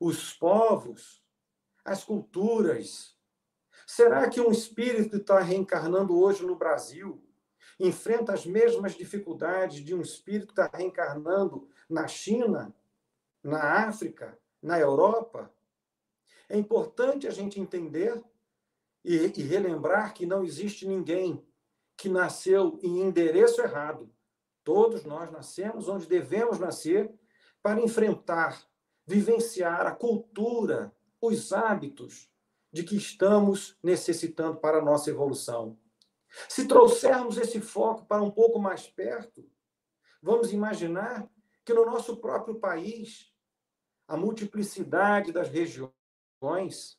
os 0.00 0.32
povos, 0.32 1.24
as 1.86 2.04
culturas, 2.04 3.16
Será 3.86 4.28
que 4.28 4.40
um 4.40 4.50
espírito 4.50 5.16
está 5.18 5.38
reencarnando 5.38 6.18
hoje 6.18 6.44
no 6.44 6.56
Brasil 6.56 7.22
enfrenta 7.78 8.32
as 8.32 8.44
mesmas 8.44 8.94
dificuldades 8.94 9.84
de 9.84 9.94
um 9.94 10.00
espírito 10.00 10.52
que 10.52 10.60
está 10.60 10.76
reencarnando 10.76 11.68
na 11.88 12.08
China, 12.08 12.74
na 13.44 13.86
África, 13.86 14.36
na 14.60 14.78
Europa? 14.78 15.54
É 16.48 16.58
importante 16.58 17.28
a 17.28 17.30
gente 17.30 17.60
entender 17.60 18.20
e 19.04 19.28
relembrar 19.42 20.12
que 20.14 20.26
não 20.26 20.42
existe 20.42 20.84
ninguém 20.84 21.46
que 21.96 22.08
nasceu 22.08 22.80
em 22.82 23.02
endereço 23.02 23.60
errado. 23.60 24.12
Todos 24.64 25.04
nós 25.04 25.30
nascemos 25.30 25.88
onde 25.88 26.08
devemos 26.08 26.58
nascer 26.58 27.08
para 27.62 27.80
enfrentar, 27.80 28.66
vivenciar 29.06 29.86
a 29.86 29.94
cultura, 29.94 30.92
os 31.20 31.52
hábitos, 31.52 32.30
de 32.72 32.82
que 32.82 32.96
estamos 32.96 33.78
necessitando 33.82 34.58
para 34.58 34.78
a 34.78 34.84
nossa 34.84 35.10
evolução. 35.10 35.78
Se 36.48 36.66
trouxermos 36.66 37.38
esse 37.38 37.60
foco 37.60 38.04
para 38.04 38.22
um 38.22 38.30
pouco 38.30 38.58
mais 38.58 38.86
perto, 38.86 39.48
vamos 40.20 40.52
imaginar 40.52 41.26
que 41.64 41.72
no 41.72 41.86
nosso 41.86 42.18
próprio 42.18 42.56
país, 42.56 43.32
a 44.06 44.16
multiplicidade 44.16 45.32
das 45.32 45.48
regiões, 45.48 46.98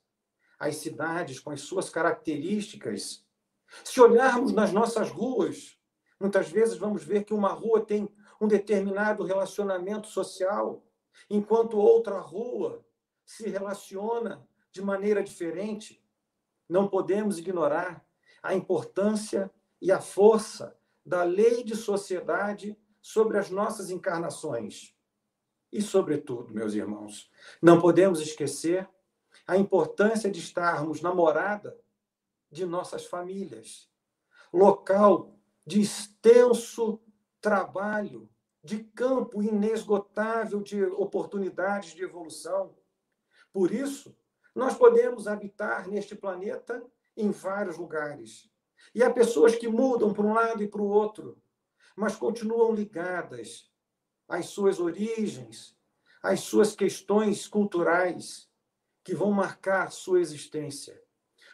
as 0.59 0.77
cidades 0.77 1.39
com 1.39 1.51
as 1.51 1.61
suas 1.61 1.89
características, 1.89 3.23
se 3.83 4.01
olharmos 4.01 4.51
nas 4.53 4.71
nossas 4.71 5.09
ruas, 5.09 5.77
muitas 6.19 6.49
vezes 6.49 6.77
vamos 6.77 7.03
ver 7.03 7.23
que 7.23 7.33
uma 7.33 7.49
rua 7.49 7.85
tem 7.85 8.09
um 8.41 8.47
determinado 8.47 9.23
relacionamento 9.23 10.07
social, 10.07 10.83
enquanto 11.29 11.77
outra 11.77 12.19
rua 12.19 12.86
se 13.27 13.49
relaciona 13.49 14.47
de 14.71 14.81
maneira 14.81 15.21
diferente. 15.21 16.01
Não 16.67 16.87
podemos 16.87 17.37
ignorar 17.37 18.07
a 18.41 18.55
importância 18.55 19.51
e 19.81 19.91
a 19.91 19.99
força 19.99 20.79
da 21.05 21.23
lei 21.23 21.63
de 21.63 21.75
sociedade 21.75 22.79
sobre 23.01 23.37
as 23.37 23.49
nossas 23.49 23.91
encarnações. 23.91 24.95
E, 25.71 25.81
sobretudo, 25.81 26.53
meus 26.53 26.73
irmãos, 26.73 27.29
não 27.61 27.81
podemos 27.81 28.21
esquecer 28.21 28.89
a 29.45 29.57
importância 29.57 30.31
de 30.31 30.39
estarmos 30.39 31.01
na 31.01 31.13
morada 31.13 31.77
de 32.49 32.65
nossas 32.65 33.05
famílias, 33.05 33.89
local 34.53 35.37
de 35.65 35.81
extenso 35.81 37.01
trabalho, 37.41 38.29
de 38.63 38.83
campo 38.83 39.43
inesgotável 39.43 40.61
de 40.61 40.81
oportunidades 40.83 41.93
de 41.93 42.03
evolução. 42.03 42.76
Por 43.51 43.71
isso, 43.71 44.15
nós 44.53 44.75
podemos 44.75 45.27
habitar 45.27 45.87
neste 45.87 46.15
planeta 46.15 46.83
em 47.15 47.31
vários 47.31 47.77
lugares. 47.77 48.49
E 48.93 49.03
há 49.03 49.11
pessoas 49.11 49.55
que 49.55 49.67
mudam 49.67 50.13
para 50.13 50.25
um 50.25 50.33
lado 50.33 50.63
e 50.63 50.67
para 50.67 50.81
o 50.81 50.87
outro, 50.87 51.41
mas 51.95 52.15
continuam 52.15 52.73
ligadas 52.73 53.71
às 54.27 54.47
suas 54.47 54.79
origens, 54.79 55.75
às 56.21 56.41
suas 56.41 56.75
questões 56.75 57.47
culturais 57.47 58.49
que 59.03 59.15
vão 59.15 59.31
marcar 59.31 59.91
sua 59.91 60.19
existência. 60.19 61.01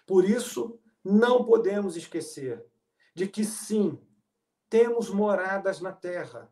Por 0.06 0.26
isso, 0.26 0.80
não 1.04 1.44
podemos 1.46 1.96
esquecer 1.96 2.66
de 3.14 3.28
que 3.28 3.46
sim, 3.46 4.02
temos 4.70 5.10
moradas 5.10 5.80
na 5.80 5.92
terra, 5.92 6.52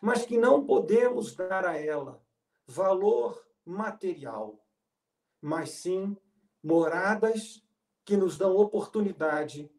mas 0.00 0.26
que 0.26 0.36
não 0.36 0.66
podemos 0.66 1.34
dar 1.34 1.64
a 1.64 1.78
ela 1.78 2.20
valor 2.66 3.45
material, 3.66 4.64
mas 5.40 5.70
sim 5.70 6.16
moradas 6.62 7.62
que 8.04 8.16
nos 8.16 8.38
dão 8.38 8.56
oportunidade 8.56 9.70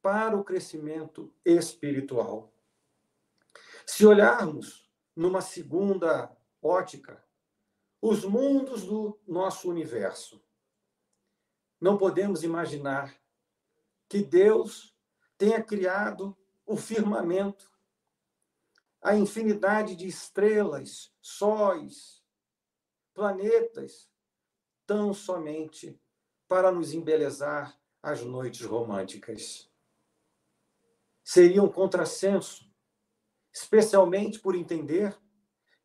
para 0.00 0.36
o 0.36 0.42
crescimento 0.42 1.32
espiritual. 1.44 2.52
Se 3.86 4.06
olharmos 4.06 4.90
numa 5.14 5.42
segunda 5.42 6.34
ótica, 6.62 7.22
os 8.00 8.24
mundos 8.24 8.84
do 8.84 9.20
nosso 9.26 9.68
universo, 9.68 10.42
não 11.80 11.98
podemos 11.98 12.42
imaginar 12.42 13.14
que 14.08 14.22
Deus 14.22 14.96
tenha 15.36 15.62
criado 15.62 16.36
o 16.64 16.76
firmamento, 16.76 17.70
a 19.02 19.14
infinidade 19.14 19.94
de 19.94 20.06
estrelas, 20.06 21.14
sóis, 21.20 22.23
planetas, 23.14 24.10
tão 24.86 25.14
somente 25.14 25.98
para 26.48 26.70
nos 26.70 26.92
embelezar 26.92 27.78
as 28.02 28.22
noites 28.22 28.66
românticas. 28.66 29.70
Seria 31.22 31.62
um 31.62 31.70
contrassenso, 31.70 32.70
especialmente 33.52 34.38
por 34.38 34.54
entender 34.54 35.16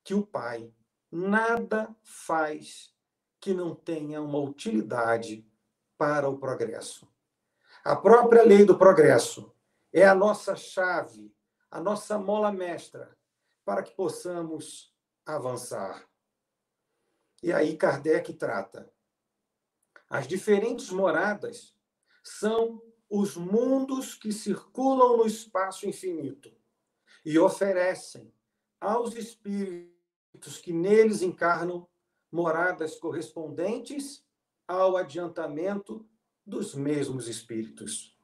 que 0.03 0.13
o 0.13 0.25
Pai 0.25 0.73
nada 1.11 1.95
faz 2.03 2.93
que 3.39 3.53
não 3.53 3.73
tenha 3.73 4.21
uma 4.21 4.39
utilidade 4.39 5.47
para 5.97 6.27
o 6.27 6.37
progresso. 6.37 7.07
A 7.83 7.95
própria 7.95 8.43
lei 8.43 8.65
do 8.65 8.77
progresso 8.77 9.55
é 9.93 10.05
a 10.05 10.13
nossa 10.13 10.55
chave, 10.55 11.33
a 11.71 11.79
nossa 11.79 12.17
mola 12.17 12.51
mestra 12.51 13.17
para 13.63 13.83
que 13.83 13.95
possamos 13.95 14.93
avançar. 15.25 16.08
E 17.41 17.53
aí 17.53 17.75
Kardec 17.77 18.33
trata. 18.33 18.91
As 20.09 20.27
diferentes 20.27 20.89
moradas 20.89 21.75
são 22.23 22.81
os 23.09 23.35
mundos 23.35 24.13
que 24.13 24.31
circulam 24.31 25.17
no 25.17 25.25
espaço 25.25 25.87
infinito 25.87 26.51
e 27.25 27.37
oferecem 27.39 28.31
aos 28.79 29.15
espíritos 29.15 30.57
que 30.61 30.71
neles 30.71 31.21
encarnam 31.21 31.87
moradas 32.31 32.95
correspondentes 32.95 34.23
ao 34.67 34.95
adiantamento 34.95 36.07
dos 36.45 36.75
mesmos 36.75 37.27
espíritos. 37.27 38.15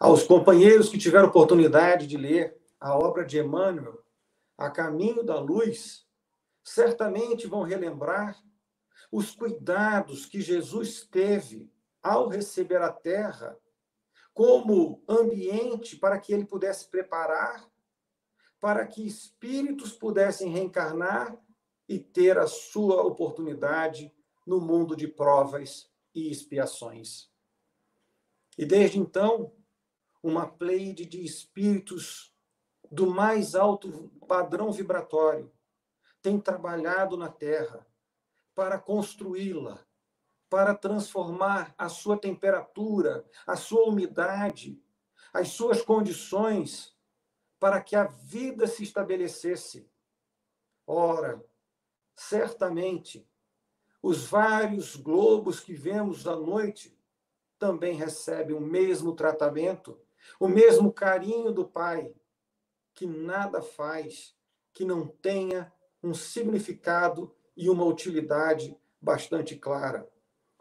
Aos 0.00 0.22
companheiros 0.22 0.88
que 0.88 0.98
tiveram 0.98 1.28
oportunidade 1.28 2.06
de 2.06 2.16
ler 2.16 2.58
a 2.80 2.96
obra 2.96 3.24
de 3.24 3.38
Emmanuel, 3.38 4.02
A 4.56 4.70
Caminho 4.70 5.22
da 5.22 5.38
Luz, 5.38 6.07
certamente 6.68 7.46
vão 7.46 7.62
relembrar 7.62 8.42
os 9.10 9.30
cuidados 9.34 10.26
que 10.26 10.40
Jesus 10.40 11.06
teve 11.06 11.72
ao 12.02 12.28
receber 12.28 12.82
a 12.82 12.92
terra 12.92 13.58
como 14.34 15.02
ambiente 15.08 15.96
para 15.96 16.18
que 16.20 16.32
ele 16.32 16.44
pudesse 16.44 16.88
preparar 16.90 17.66
para 18.60 18.86
que 18.86 19.06
espíritos 19.06 19.92
pudessem 19.92 20.50
reencarnar 20.50 21.36
e 21.88 21.98
ter 21.98 22.36
a 22.38 22.46
sua 22.46 23.02
oportunidade 23.02 24.12
no 24.46 24.60
mundo 24.60 24.96
de 24.96 25.06
provas 25.06 25.88
e 26.14 26.30
expiações. 26.30 27.30
E 28.58 28.66
desde 28.66 28.98
então, 28.98 29.54
uma 30.22 30.46
pleide 30.46 31.06
de 31.06 31.24
espíritos 31.24 32.34
do 32.90 33.06
mais 33.06 33.54
alto 33.54 34.10
padrão 34.26 34.72
vibratório 34.72 35.52
tem 36.22 36.40
trabalhado 36.40 37.16
na 37.16 37.28
Terra 37.28 37.86
para 38.54 38.78
construí-la, 38.78 39.84
para 40.50 40.74
transformar 40.74 41.74
a 41.76 41.88
sua 41.88 42.18
temperatura, 42.18 43.24
a 43.46 43.56
sua 43.56 43.84
umidade, 43.84 44.82
as 45.32 45.48
suas 45.48 45.82
condições, 45.82 46.96
para 47.60 47.80
que 47.80 47.94
a 47.94 48.04
vida 48.04 48.66
se 48.66 48.82
estabelecesse. 48.82 49.90
Ora, 50.86 51.44
certamente, 52.14 53.28
os 54.02 54.26
vários 54.26 54.96
globos 54.96 55.60
que 55.60 55.74
vemos 55.74 56.26
à 56.26 56.34
noite 56.34 56.96
também 57.58 57.94
recebem 57.94 58.56
o 58.56 58.60
mesmo 58.60 59.14
tratamento, 59.14 60.00
o 60.38 60.48
mesmo 60.48 60.92
carinho 60.92 61.52
do 61.52 61.68
Pai, 61.68 62.14
que 62.94 63.06
nada 63.06 63.60
faz 63.60 64.36
que 64.72 64.84
não 64.84 65.06
tenha 65.06 65.72
um 66.02 66.14
significado 66.14 67.34
e 67.56 67.68
uma 67.68 67.84
utilidade 67.84 68.76
bastante 69.00 69.56
clara. 69.56 70.08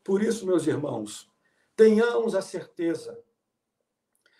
Por 0.03 0.21
isso, 0.21 0.45
meus 0.45 0.65
irmãos, 0.65 1.31
tenhamos 1.75 2.33
a 2.33 2.41
certeza 2.41 3.23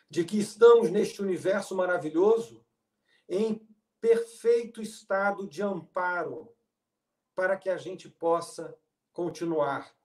de 0.10 0.23
que 0.23 0.39
estamos 0.39 0.89
neste 0.89 1.21
universo 1.21 1.75
maravilhoso 1.75 2.65
em 3.27 3.67
perfeito 3.99 4.81
estado 4.81 5.47
de 5.47 5.62
amparo 5.62 6.53
para 7.36 7.57
que 7.57 7.69
a 7.69 7.77
gente 7.77 8.10
possa 8.10 8.75
continuar. 9.12 9.95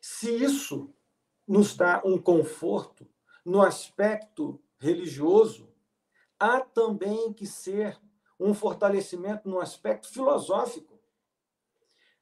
Se 0.00 0.30
isso 0.30 0.94
nos 1.46 1.76
dá 1.76 2.00
um 2.04 2.16
conforto 2.16 3.08
no 3.44 3.60
aspecto 3.60 4.62
religioso, 4.78 5.72
há 6.38 6.60
também 6.60 7.32
que 7.32 7.46
ser 7.46 8.00
um 8.42 8.54
fortalecimento 8.54 9.48
no 9.48 9.60
aspecto 9.60 10.08
filosófico. 10.08 11.00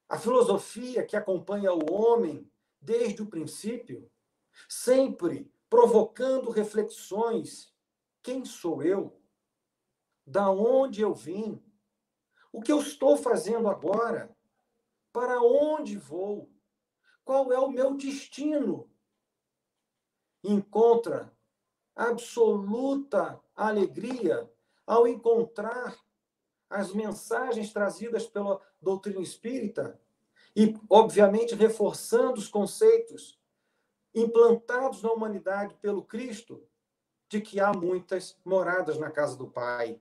A 0.06 0.18
filosofia 0.18 1.04
que 1.04 1.16
acompanha 1.16 1.72
o 1.72 1.92
homem 1.92 2.50
desde 2.80 3.22
o 3.22 3.26
princípio, 3.26 4.10
sempre 4.68 5.50
provocando 5.68 6.50
reflexões: 6.50 7.74
quem 8.22 8.44
sou 8.44 8.82
eu? 8.82 9.18
Da 10.26 10.50
onde 10.50 11.00
eu 11.00 11.14
vim? 11.14 11.62
O 12.52 12.60
que 12.60 12.70
eu 12.70 12.80
estou 12.80 13.16
fazendo 13.16 13.68
agora? 13.68 14.36
Para 15.12 15.40
onde 15.40 15.96
vou? 15.96 16.52
Qual 17.24 17.50
é 17.52 17.58
o 17.58 17.70
meu 17.70 17.96
destino? 17.96 18.90
Encontra 20.42 21.32
absoluta 21.94 23.40
alegria 23.54 24.50
ao 24.86 25.06
encontrar 25.06 25.96
as 26.70 26.94
mensagens 26.94 27.72
trazidas 27.72 28.26
pela 28.26 28.60
doutrina 28.80 29.20
espírita 29.20 30.00
e, 30.54 30.78
obviamente, 30.88 31.54
reforçando 31.54 32.38
os 32.38 32.48
conceitos 32.48 33.38
implantados 34.14 35.02
na 35.02 35.12
humanidade 35.12 35.74
pelo 35.82 36.04
Cristo 36.04 36.64
de 37.28 37.40
que 37.40 37.60
há 37.60 37.72
muitas 37.72 38.38
moradas 38.44 38.98
na 38.98 39.10
casa 39.10 39.36
do 39.36 39.48
Pai. 39.48 40.00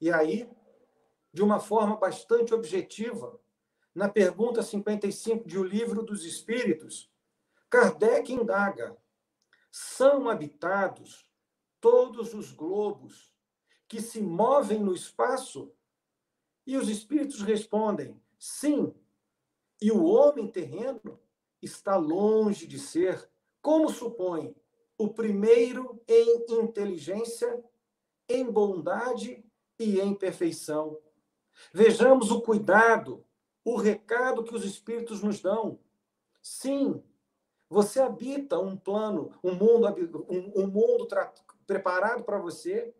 E 0.00 0.10
aí, 0.10 0.50
de 1.32 1.42
uma 1.42 1.60
forma 1.60 1.96
bastante 1.96 2.52
objetiva, 2.52 3.38
na 3.94 4.08
pergunta 4.08 4.62
55 4.62 5.46
de 5.46 5.58
O 5.58 5.64
Livro 5.64 6.02
dos 6.02 6.24
Espíritos, 6.24 7.10
Kardec 7.68 8.32
indaga: 8.32 8.96
são 9.70 10.28
habitados 10.28 11.30
todos 11.80 12.34
os 12.34 12.52
globos 12.52 13.32
que 13.88 14.00
se 14.00 14.20
movem 14.20 14.80
no 14.80 14.94
espaço? 14.94 15.72
E 16.70 16.76
os 16.76 16.88
espíritos 16.88 17.42
respondem: 17.42 18.16
sim. 18.38 18.94
E 19.82 19.90
o 19.90 20.04
homem 20.04 20.46
terreno 20.46 21.18
está 21.60 21.96
longe 21.96 22.64
de 22.64 22.78
ser, 22.78 23.28
como 23.60 23.90
supõe, 23.90 24.54
o 24.96 25.08
primeiro 25.08 26.00
em 26.06 26.46
inteligência, 26.62 27.60
em 28.28 28.44
bondade 28.44 29.44
e 29.80 29.98
em 29.98 30.14
perfeição. 30.14 30.96
Vejamos 31.72 32.30
o 32.30 32.40
cuidado, 32.40 33.26
o 33.64 33.74
recado 33.74 34.44
que 34.44 34.54
os 34.54 34.64
espíritos 34.64 35.24
nos 35.24 35.40
dão. 35.40 35.80
Sim, 36.40 37.02
você 37.68 37.98
habita 37.98 38.60
um 38.60 38.76
plano, 38.76 39.32
um 39.42 39.56
mundo, 39.56 39.88
um, 40.28 40.62
um 40.62 40.66
mundo 40.68 41.08
preparado 41.66 42.22
para 42.22 42.38
você, 42.38 42.94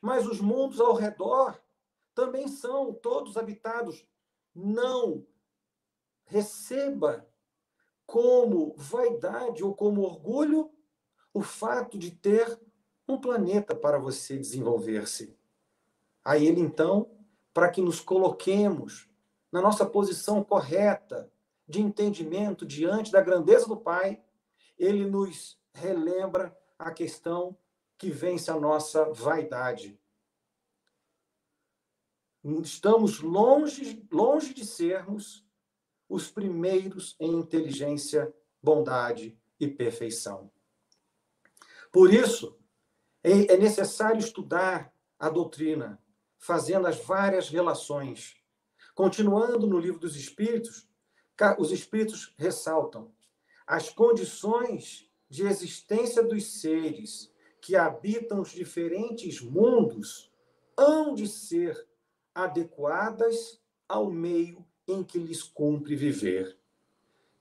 mas 0.00 0.26
os 0.26 0.40
mundos 0.40 0.80
ao 0.80 0.94
redor 0.94 1.61
também 2.14 2.48
são 2.48 2.92
todos 2.92 3.36
habitados. 3.36 4.06
Não 4.54 5.26
receba 6.24 7.26
como 8.06 8.74
vaidade 8.76 9.64
ou 9.64 9.74
como 9.74 10.02
orgulho 10.02 10.70
o 11.32 11.42
fato 11.42 11.98
de 11.98 12.10
ter 12.10 12.60
um 13.08 13.18
planeta 13.18 13.74
para 13.74 13.98
você 13.98 14.36
desenvolver-se. 14.36 15.36
A 16.24 16.38
ele, 16.38 16.60
então, 16.60 17.10
para 17.52 17.70
que 17.70 17.80
nos 17.80 18.00
coloquemos 18.00 19.08
na 19.50 19.60
nossa 19.60 19.84
posição 19.84 20.42
correta 20.42 21.30
de 21.66 21.80
entendimento 21.80 22.64
diante 22.66 23.10
da 23.10 23.20
grandeza 23.20 23.66
do 23.66 23.76
Pai, 23.76 24.22
ele 24.78 25.04
nos 25.04 25.58
relembra 25.72 26.56
a 26.78 26.90
questão 26.90 27.56
que 27.98 28.10
vence 28.10 28.50
a 28.50 28.58
nossa 28.58 29.04
vaidade. 29.12 29.98
Estamos 32.44 33.20
longe, 33.20 34.06
longe 34.10 34.52
de 34.52 34.64
sermos 34.64 35.46
os 36.08 36.30
primeiros 36.30 37.16
em 37.20 37.32
inteligência, 37.32 38.34
bondade 38.62 39.38
e 39.58 39.68
perfeição. 39.68 40.50
Por 41.92 42.12
isso, 42.12 42.58
é, 43.22 43.54
é 43.54 43.56
necessário 43.56 44.18
estudar 44.18 44.92
a 45.18 45.28
doutrina, 45.30 46.02
fazendo 46.38 46.86
as 46.86 46.96
várias 46.96 47.48
relações. 47.48 48.36
Continuando 48.94 49.66
no 49.66 49.78
livro 49.78 50.00
dos 50.00 50.16
Espíritos, 50.16 50.88
os 51.58 51.70
Espíritos 51.70 52.34
ressaltam 52.36 53.12
as 53.66 53.88
condições 53.88 55.08
de 55.28 55.46
existência 55.46 56.22
dos 56.22 56.60
seres 56.60 57.32
que 57.60 57.76
habitam 57.76 58.40
os 58.40 58.50
diferentes 58.50 59.40
mundos 59.40 60.30
hão 60.76 61.14
de 61.14 61.28
ser 61.28 61.88
adequadas 62.34 63.60
ao 63.88 64.10
meio 64.10 64.64
em 64.86 65.02
que 65.02 65.18
lhes 65.18 65.42
cumpre 65.42 65.94
viver. 65.94 66.58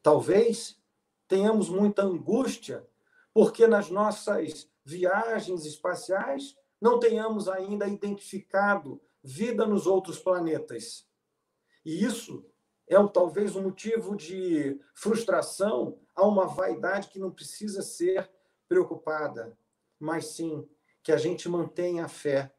Talvez 0.01 0.80
tenhamos 1.27 1.69
muita 1.69 2.04
angústia 2.04 2.86
porque 3.34 3.67
nas 3.67 3.89
nossas 3.89 4.69
viagens 4.84 5.65
espaciais 5.65 6.58
não 6.80 6.99
tenhamos 6.99 7.47
ainda 7.47 7.88
identificado 7.88 9.01
vida 9.23 9.65
nos 9.65 9.86
outros 9.86 10.17
planetas. 10.17 11.08
E 11.86 12.04
isso 12.04 12.45
é 12.88 12.95
talvez 13.08 13.56
um 13.56 13.63
motivo 13.63 14.15
de 14.15 14.80
frustração 14.93 15.97
a 16.15 16.25
uma 16.25 16.47
vaidade 16.47 17.08
que 17.08 17.19
não 17.19 17.32
precisa 17.32 17.82
ser 17.82 18.30
preocupada, 18.67 19.58
mas 19.99 20.25
sim 20.27 20.67
que 21.04 21.12
a 21.12 21.17
gente 21.17 21.47
mantenha 21.47 22.06
a 22.06 22.10
fé 22.10 22.54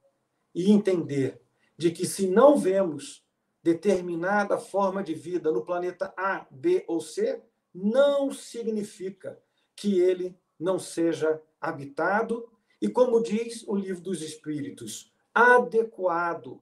e 0.55 0.71
entender 0.71 1.41
de 1.77 1.91
que 1.91 2.07
se 2.07 2.27
não 2.27 2.57
vemos 2.57 3.25
determinada 3.63 4.59
forma 4.59 5.03
de 5.03 5.15
vida 5.15 5.51
no 5.53 5.65
planeta 5.65 6.13
A, 6.17 6.47
B 6.51 6.85
ou 6.89 7.01
C, 7.01 7.43
não 7.73 8.33
significa 8.33 9.41
que 9.75 10.01
ele 10.01 10.39
não 10.59 10.79
seja 10.79 11.41
habitado 11.61 12.51
e, 12.81 12.89
como 12.89 13.23
diz 13.23 13.65
o 13.67 13.75
livro 13.75 14.03
dos 14.03 14.21
Espíritos, 14.21 15.13
adequado 15.33 16.61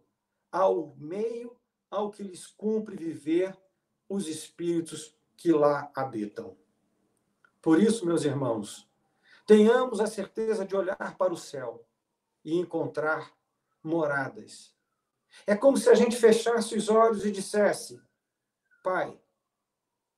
ao 0.53 0.95
meio 0.97 1.57
ao 1.91 2.11
que 2.11 2.23
lhes 2.23 2.47
cumpre 2.47 2.97
viver 2.97 3.57
os 4.09 4.29
espíritos 4.29 5.15
que 5.37 5.53
lá 5.53 5.91
habitam. 5.95 6.57
Por 7.61 7.81
isso, 7.81 8.07
meus 8.07 8.25
irmãos, 8.25 8.89
tenhamos 9.47 10.01
a 10.01 10.07
certeza 10.07 10.65
de 10.65 10.77
olhar 10.77 11.17
para 11.17 11.33
o 11.33 11.37
céu 11.37 11.85
e 12.45 12.57
encontrar 12.57 13.33
moradas 13.83 14.75
é 15.47 15.57
como 15.57 15.77
se 15.77 15.89
a 15.89 15.95
gente 15.95 16.17
fechasse 16.17 16.77
os 16.77 16.89
olhos 16.89 17.25
e 17.25 17.33
dissesse: 17.33 18.01
Pai, 18.83 19.21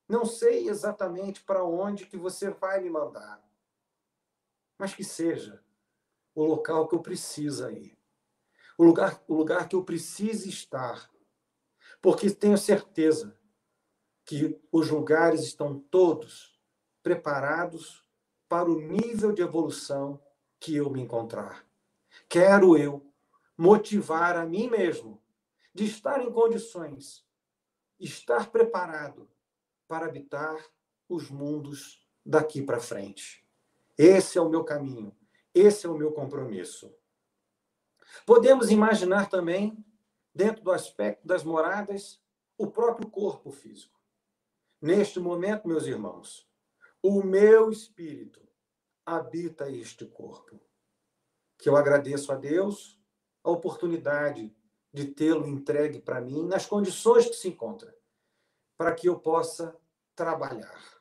não 0.09 0.25
sei 0.25 0.69
exatamente 0.69 1.43
para 1.43 1.65
onde 1.65 2.07
que 2.07 2.17
você 2.17 2.51
vai 2.51 2.81
me 2.81 2.91
mandar, 2.91 3.43
mas 4.79 4.95
que 4.95 5.05
seja 5.05 5.63
o 6.35 6.45
local 6.45 6.89
que 6.89 6.95
eu 6.95 7.01
preciso 7.01 7.71
ir, 7.71 7.97
o 8.77 8.85
lugar, 8.85 9.23
o 9.29 9.35
lugar 9.35 9.69
que 9.69 9.77
eu 9.77 9.85
preciso 9.85 10.49
estar, 10.49 11.11
porque 12.01 12.31
tenho 12.31 12.59
certeza 12.59 13.39
que 14.25 14.61
os 14.71 14.89
lugares 14.89 15.43
estão 15.43 15.79
todos 15.79 16.59
preparados 17.03 18.05
para 18.49 18.71
o 18.71 18.81
nível 18.81 19.33
de 19.33 19.43
evolução 19.43 20.23
que 20.61 20.77
eu 20.77 20.91
me 20.91 21.01
encontrar. 21.01 21.67
Quero 22.29 22.77
eu 22.77 23.12
motivar 23.57 24.37
a 24.37 24.47
mim 24.47 24.69
mesmo 24.69 25.23
de 25.75 25.85
estar 25.85 26.23
em 26.23 26.31
condições, 26.31 27.27
estar 27.99 28.51
preparado 28.51 29.31
para 29.87 30.07
habitar 30.07 30.57
os 31.09 31.31
mundos 31.31 32.07
daqui 32.25 32.63
para 32.63 32.81
frente. 32.81 33.47
Esse 33.97 34.39
é 34.39 34.41
o 34.41 34.49
meu 34.49 34.65
caminho, 34.65 35.17
esse 35.55 35.87
é 35.87 35.89
o 35.89 35.97
meu 35.97 36.13
compromisso. 36.13 36.95
Podemos 38.27 38.71
imaginar 38.71 39.29
também, 39.29 39.85
dentro 40.35 40.63
do 40.63 40.71
aspecto 40.71 41.27
das 41.27 41.45
moradas, 41.45 42.23
o 42.57 42.67
próprio 42.71 43.09
corpo 43.09 43.51
físico. 43.51 44.01
Neste 44.81 45.21
momento, 45.21 45.69
meus 45.69 45.87
irmãos, 45.87 46.49
o 47.03 47.23
meu 47.23 47.71
espírito 47.71 48.41
habita 49.05 49.71
este 49.71 50.07
corpo. 50.07 50.61
Que 51.59 51.69
eu 51.69 51.77
agradeço 51.77 52.33
a 52.33 52.37
Deus 52.37 53.01
a 53.43 53.51
oportunidade 53.51 54.55
de 54.93 55.07
tê-lo 55.07 55.47
entregue 55.47 56.01
para 56.01 56.21
mim 56.21 56.47
nas 56.47 56.67
condições 56.67 57.27
que 57.27 57.35
se 57.35 57.49
encontra, 57.49 57.97
para 58.77 58.95
que 58.95 59.09
eu 59.09 59.19
possa 59.19 59.77
trabalhar, 60.15 61.01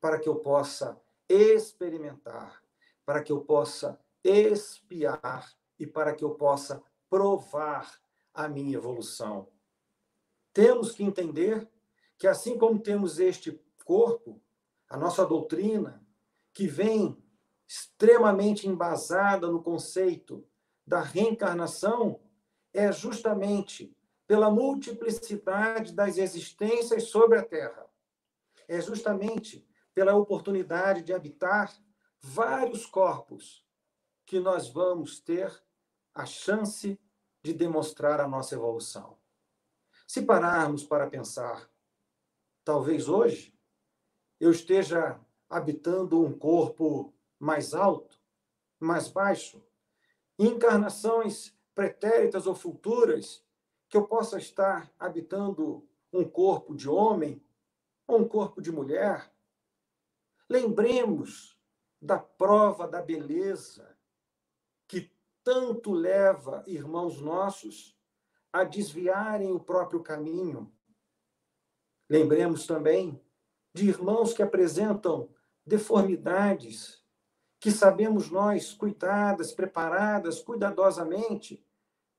para 0.00 0.18
que 0.18 0.28
eu 0.28 0.36
possa 0.36 1.00
experimentar, 1.28 2.62
para 3.04 3.22
que 3.22 3.30
eu 3.30 3.40
possa 3.40 3.98
espiar 4.24 5.52
e 5.78 5.86
para 5.86 6.14
que 6.14 6.24
eu 6.24 6.34
possa 6.34 6.82
provar 7.08 8.00
a 8.34 8.48
minha 8.48 8.76
evolução. 8.76 9.48
Temos 10.52 10.92
que 10.92 11.04
entender 11.04 11.68
que, 12.16 12.26
assim 12.26 12.58
como 12.58 12.80
temos 12.80 13.18
este 13.18 13.52
corpo, 13.84 14.42
a 14.88 14.96
nossa 14.96 15.24
doutrina, 15.24 16.04
que 16.52 16.66
vem 16.66 17.16
extremamente 17.68 18.66
embasada 18.66 19.46
no 19.48 19.62
conceito 19.62 20.44
da 20.88 21.02
reencarnação 21.02 22.18
é 22.72 22.90
justamente 22.90 23.94
pela 24.26 24.50
multiplicidade 24.50 25.92
das 25.92 26.16
existências 26.16 27.04
sobre 27.04 27.38
a 27.38 27.44
Terra. 27.44 27.86
É 28.66 28.80
justamente 28.80 29.66
pela 29.94 30.14
oportunidade 30.16 31.02
de 31.02 31.12
habitar 31.12 31.70
vários 32.20 32.86
corpos 32.86 33.66
que 34.24 34.40
nós 34.40 34.68
vamos 34.68 35.20
ter 35.20 35.52
a 36.14 36.24
chance 36.24 36.98
de 37.42 37.52
demonstrar 37.52 38.18
a 38.18 38.26
nossa 38.26 38.54
evolução. 38.54 39.18
Se 40.06 40.22
pararmos 40.22 40.84
para 40.84 41.08
pensar, 41.08 41.68
talvez 42.64 43.08
hoje 43.08 43.54
eu 44.40 44.50
esteja 44.50 45.20
habitando 45.50 46.24
um 46.24 46.32
corpo 46.32 47.14
mais 47.38 47.74
alto, 47.74 48.18
mais 48.80 49.08
baixo, 49.08 49.62
encarnações 50.38 51.56
pretéritas 51.74 52.46
ou 52.46 52.54
futuras, 52.54 53.44
que 53.88 53.96
eu 53.96 54.06
possa 54.06 54.38
estar 54.38 54.92
habitando 54.98 55.88
um 56.12 56.24
corpo 56.28 56.74
de 56.74 56.88
homem 56.88 57.42
ou 58.06 58.20
um 58.20 58.28
corpo 58.28 58.60
de 58.60 58.70
mulher. 58.70 59.32
Lembremos 60.48 61.58
da 62.00 62.18
prova 62.18 62.86
da 62.86 63.02
beleza 63.02 63.96
que 64.86 65.12
tanto 65.42 65.92
leva 65.92 66.62
irmãos 66.66 67.20
nossos 67.20 67.96
a 68.52 68.64
desviarem 68.64 69.52
o 69.52 69.60
próprio 69.60 70.02
caminho. 70.02 70.72
Lembremos 72.08 72.66
também 72.66 73.20
de 73.74 73.88
irmãos 73.88 74.32
que 74.32 74.42
apresentam 74.42 75.28
deformidades, 75.66 76.97
que 77.60 77.70
sabemos 77.70 78.30
nós, 78.30 78.72
cuidadas, 78.72 79.52
preparadas, 79.52 80.40
cuidadosamente, 80.40 81.64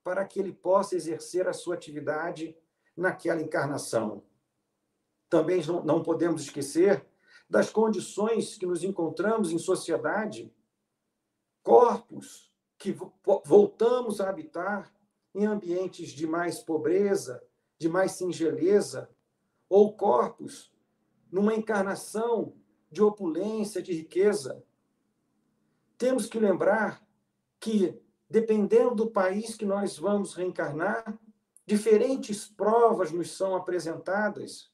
para 0.03 0.25
que 0.25 0.39
ele 0.39 0.53
possa 0.53 0.95
exercer 0.95 1.47
a 1.47 1.53
sua 1.53 1.75
atividade 1.75 2.57
naquela 2.95 3.41
encarnação. 3.41 4.23
Também 5.29 5.61
não 5.85 6.01
podemos 6.03 6.41
esquecer 6.41 7.05
das 7.49 7.69
condições 7.69 8.57
que 8.57 8.65
nos 8.65 8.83
encontramos 8.83 9.51
em 9.51 9.57
sociedade, 9.57 10.53
corpos 11.63 12.51
que 12.77 12.95
voltamos 13.45 14.21
a 14.21 14.29
habitar 14.29 14.93
em 15.33 15.45
ambientes 15.45 16.09
de 16.09 16.25
mais 16.25 16.59
pobreza, 16.59 17.43
de 17.77 17.87
mais 17.87 18.13
singeleza, 18.13 19.09
ou 19.69 19.95
corpos 19.95 20.73
numa 21.31 21.53
encarnação 21.53 22.55
de 22.91 23.01
opulência, 23.01 23.81
de 23.81 23.93
riqueza. 23.93 24.63
Temos 25.99 26.27
que 26.27 26.39
lembrar 26.39 27.05
que, 27.59 28.01
dependendo 28.29 28.95
do 28.95 29.11
país 29.11 29.57
que 29.57 29.65
nós 29.65 29.97
vamos 29.97 30.33
reencarnar, 30.33 31.19
diferentes 31.65 32.47
provas 32.47 33.11
nos 33.11 33.35
são 33.35 33.53
apresentadas. 33.53 34.71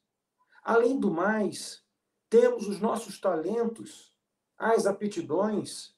Além 0.64 1.00
do 1.00 1.10
mais, 1.10 1.84
temos 2.30 2.68
os 2.68 2.80
nossos 2.80 3.20
talentos, 3.20 4.16
as 4.56 4.86
aptidões, 4.86 5.96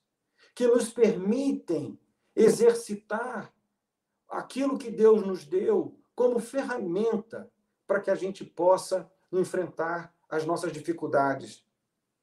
que 0.56 0.66
nos 0.66 0.90
permitem 0.90 2.00
exercitar 2.34 3.54
aquilo 4.30 4.78
que 4.78 4.90
Deus 4.90 5.28
nos 5.28 5.46
deu 5.46 6.00
como 6.16 6.40
ferramenta 6.40 7.52
para 7.86 8.00
que 8.00 8.10
a 8.10 8.16
gente 8.16 8.46
possa 8.46 9.12
enfrentar 9.30 10.16
as 10.30 10.46
nossas 10.46 10.72
dificuldades, 10.72 11.66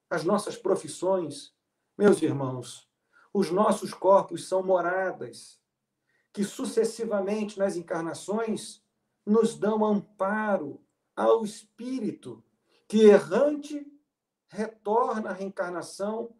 as 0.09 0.25
nossas 0.25 0.57
profissões. 0.57 1.55
Meus 1.99 2.23
irmãos, 2.23 2.89
os 3.35 3.51
nossos 3.51 3.93
corpos 3.93 4.47
são 4.47 4.63
moradas 4.63 5.61
que 6.33 6.45
sucessivamente 6.45 7.59
nas 7.59 7.77
encarnações 7.77 8.81
nos 9.27 9.59
dão 9.59 9.85
amparo 9.85 10.81
ao 11.17 11.45
espírito 11.45 12.45
que 12.87 13.07
errante 13.07 13.85
retorna 14.47 15.31
à 15.31 15.33
reencarnação 15.33 16.33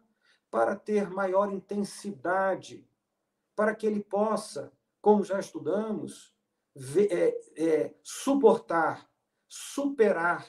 para 0.49 0.73
ter 0.73 1.09
maior 1.09 1.51
intensidade, 1.51 2.87
para 3.53 3.75
que 3.75 3.85
ele 3.85 4.01
possa, 4.01 4.71
como 5.01 5.23
já 5.23 5.37
estudamos, 5.37 6.33
ver, 6.73 7.11
é, 7.11 7.61
é, 7.61 7.95
suportar, 8.01 9.09
superar 9.49 10.47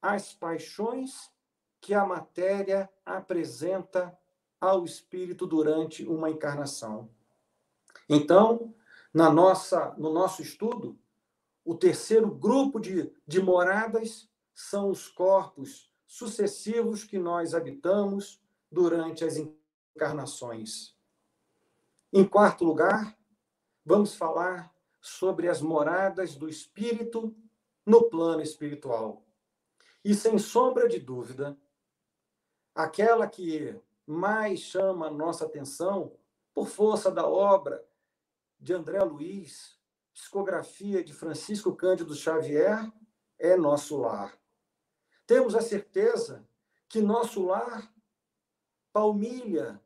as 0.00 0.32
paixões 0.32 1.32
que 1.80 1.92
a 1.92 2.04
matéria 2.04 2.88
apresenta 3.04 4.16
ao 4.62 4.84
espírito 4.84 5.44
durante 5.44 6.06
uma 6.06 6.30
encarnação. 6.30 7.10
Então, 8.08 8.72
na 9.12 9.28
nossa, 9.28 9.92
no 9.98 10.12
nosso 10.12 10.40
estudo, 10.40 10.96
o 11.64 11.74
terceiro 11.74 12.30
grupo 12.30 12.78
de, 12.78 13.12
de 13.26 13.42
moradas 13.42 14.30
são 14.54 14.88
os 14.88 15.08
corpos 15.08 15.90
sucessivos 16.06 17.02
que 17.02 17.18
nós 17.18 17.54
habitamos 17.54 18.40
durante 18.70 19.24
as 19.24 19.36
encarnações. 19.36 20.96
Em 22.12 22.24
quarto 22.24 22.64
lugar, 22.64 23.18
vamos 23.84 24.14
falar 24.14 24.72
sobre 25.00 25.48
as 25.48 25.60
moradas 25.60 26.36
do 26.36 26.48
espírito 26.48 27.34
no 27.84 28.08
plano 28.08 28.42
espiritual. 28.42 29.26
E 30.04 30.14
sem 30.14 30.38
sombra 30.38 30.88
de 30.88 31.00
dúvida, 31.00 31.58
aquela 32.72 33.26
que 33.26 33.82
mais 34.06 34.60
chama 34.60 35.06
a 35.06 35.10
nossa 35.10 35.44
atenção, 35.44 36.16
por 36.54 36.68
força 36.68 37.10
da 37.10 37.26
obra 37.26 37.84
de 38.58 38.72
André 38.72 39.02
Luiz, 39.02 39.78
psicografia 40.12 41.02
de 41.02 41.12
Francisco 41.12 41.74
Cândido 41.74 42.14
Xavier, 42.14 42.92
é 43.38 43.56
nosso 43.56 43.96
lar. 43.96 44.38
Temos 45.26 45.54
a 45.54 45.60
certeza 45.60 46.46
que 46.88 47.00
nosso 47.00 47.44
lar 47.44 47.92
palmilha 48.92 49.82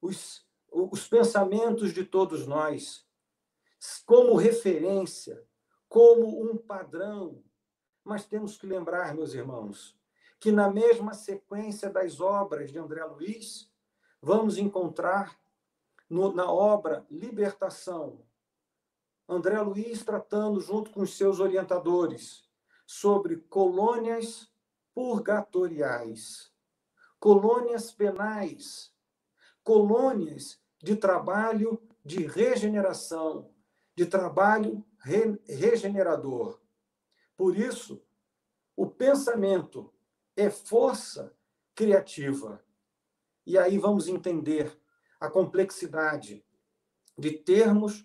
os, 0.00 0.46
os 0.70 1.06
pensamentos 1.06 1.92
de 1.92 2.04
todos 2.04 2.46
nós, 2.46 3.06
como 4.04 4.34
referência, 4.34 5.46
como 5.88 6.42
um 6.42 6.56
padrão. 6.56 7.42
Mas 8.02 8.26
temos 8.26 8.56
que 8.56 8.66
lembrar, 8.66 9.14
meus 9.14 9.34
irmãos, 9.34 9.95
que 10.38 10.52
na 10.52 10.70
mesma 10.70 11.14
sequência 11.14 11.90
das 11.90 12.20
obras 12.20 12.70
de 12.70 12.78
André 12.78 13.04
Luiz, 13.04 13.70
vamos 14.20 14.58
encontrar 14.58 15.38
no, 16.08 16.32
na 16.32 16.50
obra 16.50 17.06
Libertação, 17.10 18.26
André 19.28 19.60
Luiz 19.60 20.04
tratando 20.04 20.60
junto 20.60 20.90
com 20.92 21.04
seus 21.04 21.40
orientadores 21.40 22.48
sobre 22.86 23.36
colônias 23.36 24.48
purgatoriais, 24.94 26.52
colônias 27.18 27.90
penais, 27.90 28.94
colônias 29.64 30.60
de 30.80 30.94
trabalho 30.94 31.82
de 32.04 32.24
regeneração, 32.24 33.50
de 33.96 34.06
trabalho 34.06 34.84
re 35.00 35.36
regenerador. 35.48 36.60
Por 37.36 37.56
isso, 37.56 38.00
o 38.76 38.86
pensamento 38.86 39.92
é 40.36 40.50
força 40.50 41.34
criativa. 41.74 42.62
E 43.46 43.56
aí 43.56 43.78
vamos 43.78 44.06
entender 44.06 44.78
a 45.18 45.30
complexidade 45.30 46.44
de 47.16 47.32
termos 47.32 48.04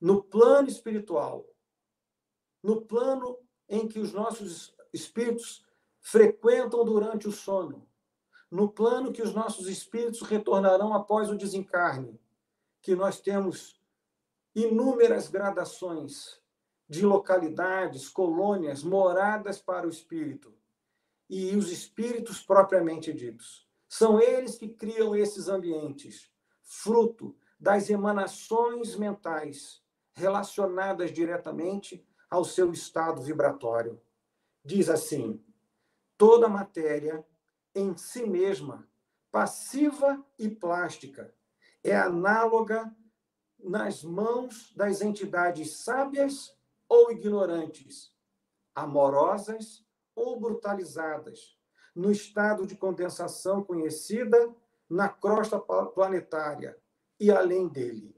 no 0.00 0.22
plano 0.22 0.68
espiritual, 0.68 1.46
no 2.62 2.82
plano 2.82 3.38
em 3.68 3.86
que 3.86 4.00
os 4.00 4.12
nossos 4.12 4.74
espíritos 4.92 5.64
frequentam 6.00 6.84
durante 6.84 7.28
o 7.28 7.32
sono, 7.32 7.88
no 8.50 8.68
plano 8.68 9.12
que 9.12 9.22
os 9.22 9.32
nossos 9.32 9.68
espíritos 9.68 10.22
retornarão 10.22 10.92
após 10.92 11.30
o 11.30 11.36
desencarne, 11.36 12.20
que 12.82 12.96
nós 12.96 13.20
temos 13.20 13.80
inúmeras 14.54 15.28
gradações 15.28 16.40
de 16.88 17.06
localidades, 17.06 18.08
colônias, 18.08 18.82
moradas 18.82 19.60
para 19.60 19.86
o 19.86 19.90
espírito 19.90 20.59
e 21.30 21.54
os 21.54 21.70
espíritos 21.70 22.42
propriamente 22.42 23.12
ditos. 23.12 23.64
São 23.88 24.20
eles 24.20 24.58
que 24.58 24.68
criam 24.68 25.14
esses 25.14 25.46
ambientes, 25.48 26.28
fruto 26.60 27.36
das 27.58 27.88
emanações 27.88 28.96
mentais 28.96 29.80
relacionadas 30.12 31.12
diretamente 31.12 32.04
ao 32.28 32.44
seu 32.44 32.72
estado 32.72 33.22
vibratório. 33.22 34.02
Diz 34.64 34.88
assim: 34.88 35.40
toda 36.18 36.48
matéria 36.48 37.24
em 37.72 37.96
si 37.96 38.26
mesma, 38.26 38.88
passiva 39.30 40.24
e 40.36 40.48
plástica, 40.48 41.32
é 41.84 41.96
análoga 41.96 42.92
nas 43.56 44.02
mãos 44.02 44.72
das 44.74 45.00
entidades 45.00 45.76
sábias 45.76 46.52
ou 46.88 47.12
ignorantes, 47.12 48.12
amorosas 48.74 49.84
ou 50.20 50.38
brutalizadas, 50.38 51.56
no 51.94 52.10
estado 52.10 52.66
de 52.66 52.76
condensação 52.76 53.64
conhecida 53.64 54.54
na 54.88 55.08
crosta 55.08 55.58
planetária 55.58 56.76
e 57.18 57.30
além 57.30 57.68
dele. 57.68 58.14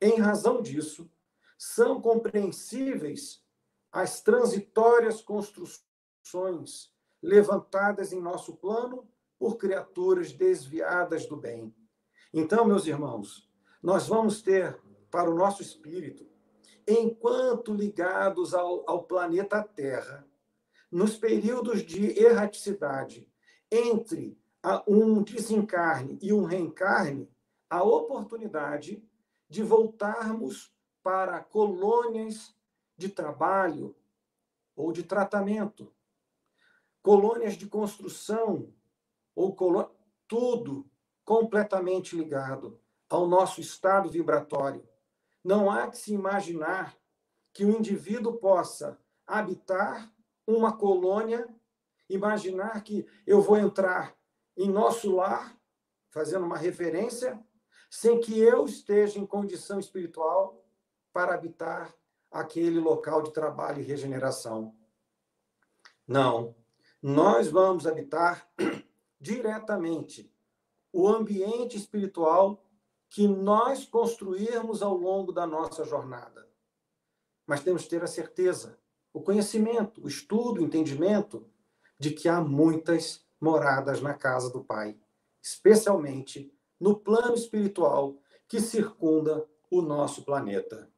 Em 0.00 0.18
razão 0.18 0.60
disso, 0.60 1.10
são 1.56 2.00
compreensíveis 2.00 3.42
as 3.90 4.20
transitórias 4.20 5.22
construções 5.22 6.92
levantadas 7.22 8.12
em 8.12 8.20
nosso 8.20 8.56
plano 8.56 9.08
por 9.38 9.56
criaturas 9.56 10.32
desviadas 10.32 11.26
do 11.26 11.36
bem. 11.36 11.74
Então, 12.32 12.64
meus 12.64 12.86
irmãos, 12.86 13.48
nós 13.82 14.06
vamos 14.06 14.42
ter 14.42 14.78
para 15.10 15.30
o 15.30 15.34
nosso 15.34 15.62
espírito, 15.62 16.28
enquanto 16.86 17.72
ligados 17.72 18.54
ao, 18.54 18.88
ao 18.88 19.04
planeta 19.04 19.62
Terra, 19.62 20.27
nos 20.90 21.16
períodos 21.16 21.84
de 21.84 22.18
erraticidade 22.18 23.30
entre 23.70 24.38
um 24.86 25.22
desencarne 25.22 26.18
e 26.20 26.32
um 26.32 26.44
reencarne, 26.44 27.30
a 27.68 27.82
oportunidade 27.82 29.02
de 29.48 29.62
voltarmos 29.62 30.74
para 31.02 31.40
colônias 31.40 32.54
de 32.96 33.08
trabalho 33.08 33.94
ou 34.74 34.92
de 34.92 35.02
tratamento, 35.02 35.92
colônias 37.02 37.54
de 37.54 37.66
construção, 37.66 38.72
ou 39.34 39.54
colô... 39.54 39.90
tudo 40.26 40.90
completamente 41.24 42.16
ligado 42.16 42.80
ao 43.08 43.26
nosso 43.26 43.60
estado 43.60 44.08
vibratório. 44.08 44.86
Não 45.44 45.70
há 45.70 45.88
que 45.88 45.98
se 45.98 46.12
imaginar 46.12 46.96
que 47.52 47.64
o 47.64 47.70
indivíduo 47.70 48.38
possa 48.38 48.98
habitar 49.26 50.12
uma 50.48 50.74
colônia, 50.74 51.46
imaginar 52.08 52.82
que 52.82 53.06
eu 53.26 53.42
vou 53.42 53.58
entrar 53.58 54.16
em 54.56 54.66
nosso 54.66 55.14
lar, 55.14 55.54
fazendo 56.08 56.46
uma 56.46 56.56
referência, 56.56 57.38
sem 57.90 58.18
que 58.18 58.40
eu 58.40 58.64
esteja 58.64 59.18
em 59.18 59.26
condição 59.26 59.78
espiritual 59.78 60.64
para 61.12 61.34
habitar 61.34 61.94
aquele 62.30 62.80
local 62.80 63.22
de 63.22 63.30
trabalho 63.30 63.80
e 63.80 63.84
regeneração. 63.84 64.74
Não. 66.06 66.56
Nós 67.02 67.48
vamos 67.48 67.86
habitar 67.86 68.50
diretamente 69.20 70.32
o 70.90 71.06
ambiente 71.06 71.76
espiritual 71.76 72.64
que 73.10 73.28
nós 73.28 73.84
construirmos 73.84 74.82
ao 74.82 74.96
longo 74.96 75.30
da 75.30 75.46
nossa 75.46 75.84
jornada. 75.84 76.48
Mas 77.46 77.62
temos 77.62 77.82
que 77.82 77.90
ter 77.90 78.02
a 78.02 78.06
certeza, 78.06 78.77
o 79.18 79.22
conhecimento, 79.22 80.00
o 80.04 80.06
estudo, 80.06 80.60
o 80.60 80.64
entendimento 80.64 81.44
de 81.98 82.12
que 82.12 82.28
há 82.28 82.40
muitas 82.40 83.26
moradas 83.40 84.00
na 84.00 84.14
casa 84.14 84.48
do 84.48 84.62
Pai, 84.62 84.96
especialmente 85.42 86.56
no 86.78 86.96
plano 87.00 87.34
espiritual 87.34 88.22
que 88.46 88.60
circunda 88.60 89.44
o 89.68 89.82
nosso 89.82 90.24
planeta. 90.24 90.88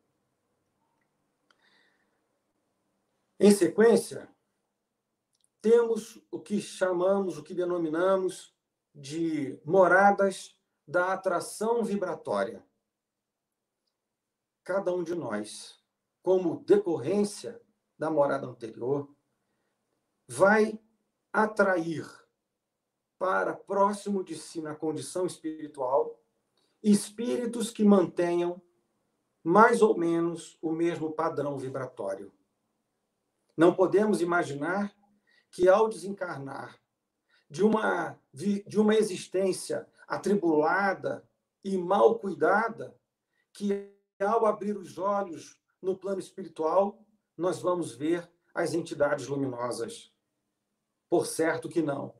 Em 3.38 3.50
sequência, 3.50 4.28
temos 5.62 6.22
o 6.30 6.38
que 6.38 6.60
chamamos, 6.60 7.38
o 7.38 7.42
que 7.42 7.54
denominamos 7.54 8.54
de 8.94 9.58
moradas 9.64 10.54
da 10.86 11.14
atração 11.14 11.82
vibratória. 11.82 12.62
Cada 14.62 14.92
um 14.92 15.02
de 15.02 15.14
nós, 15.14 15.82
como 16.22 16.62
decorrência 16.64 17.58
da 18.00 18.10
morada 18.10 18.46
anterior, 18.46 19.14
vai 20.26 20.80
atrair 21.30 22.08
para 23.18 23.54
próximo 23.54 24.24
de 24.24 24.36
si 24.36 24.62
na 24.62 24.74
condição 24.74 25.26
espiritual 25.26 26.18
espíritos 26.82 27.70
que 27.70 27.84
mantenham 27.84 28.60
mais 29.44 29.82
ou 29.82 29.98
menos 29.98 30.56
o 30.62 30.72
mesmo 30.72 31.12
padrão 31.12 31.58
vibratório. 31.58 32.32
Não 33.54 33.74
podemos 33.74 34.22
imaginar 34.22 34.96
que 35.50 35.68
ao 35.68 35.86
desencarnar 35.86 36.80
de 37.50 37.62
uma, 37.62 38.18
de 38.32 38.80
uma 38.80 38.94
existência 38.94 39.86
atribulada 40.08 41.28
e 41.62 41.76
mal 41.76 42.18
cuidada, 42.18 42.98
que 43.52 43.94
ao 44.18 44.46
abrir 44.46 44.78
os 44.78 44.96
olhos 44.96 45.60
no 45.82 45.94
plano 45.94 46.18
espiritual, 46.20 47.04
nós 47.40 47.60
vamos 47.60 47.94
ver 47.94 48.30
as 48.54 48.74
entidades 48.74 49.26
luminosas. 49.26 50.12
Por 51.08 51.26
certo 51.26 51.70
que 51.70 51.80
não. 51.80 52.14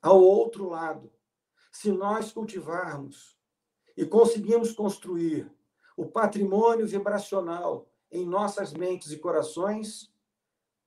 Ao 0.00 0.22
outro 0.22 0.68
lado, 0.68 1.12
se 1.72 1.90
nós 1.90 2.32
cultivarmos 2.32 3.36
e 3.96 4.06
conseguirmos 4.06 4.72
construir 4.72 5.52
o 5.96 6.06
patrimônio 6.06 6.86
vibracional 6.86 7.90
em 8.10 8.24
nossas 8.24 8.72
mentes 8.72 9.10
e 9.10 9.18
corações, 9.18 10.12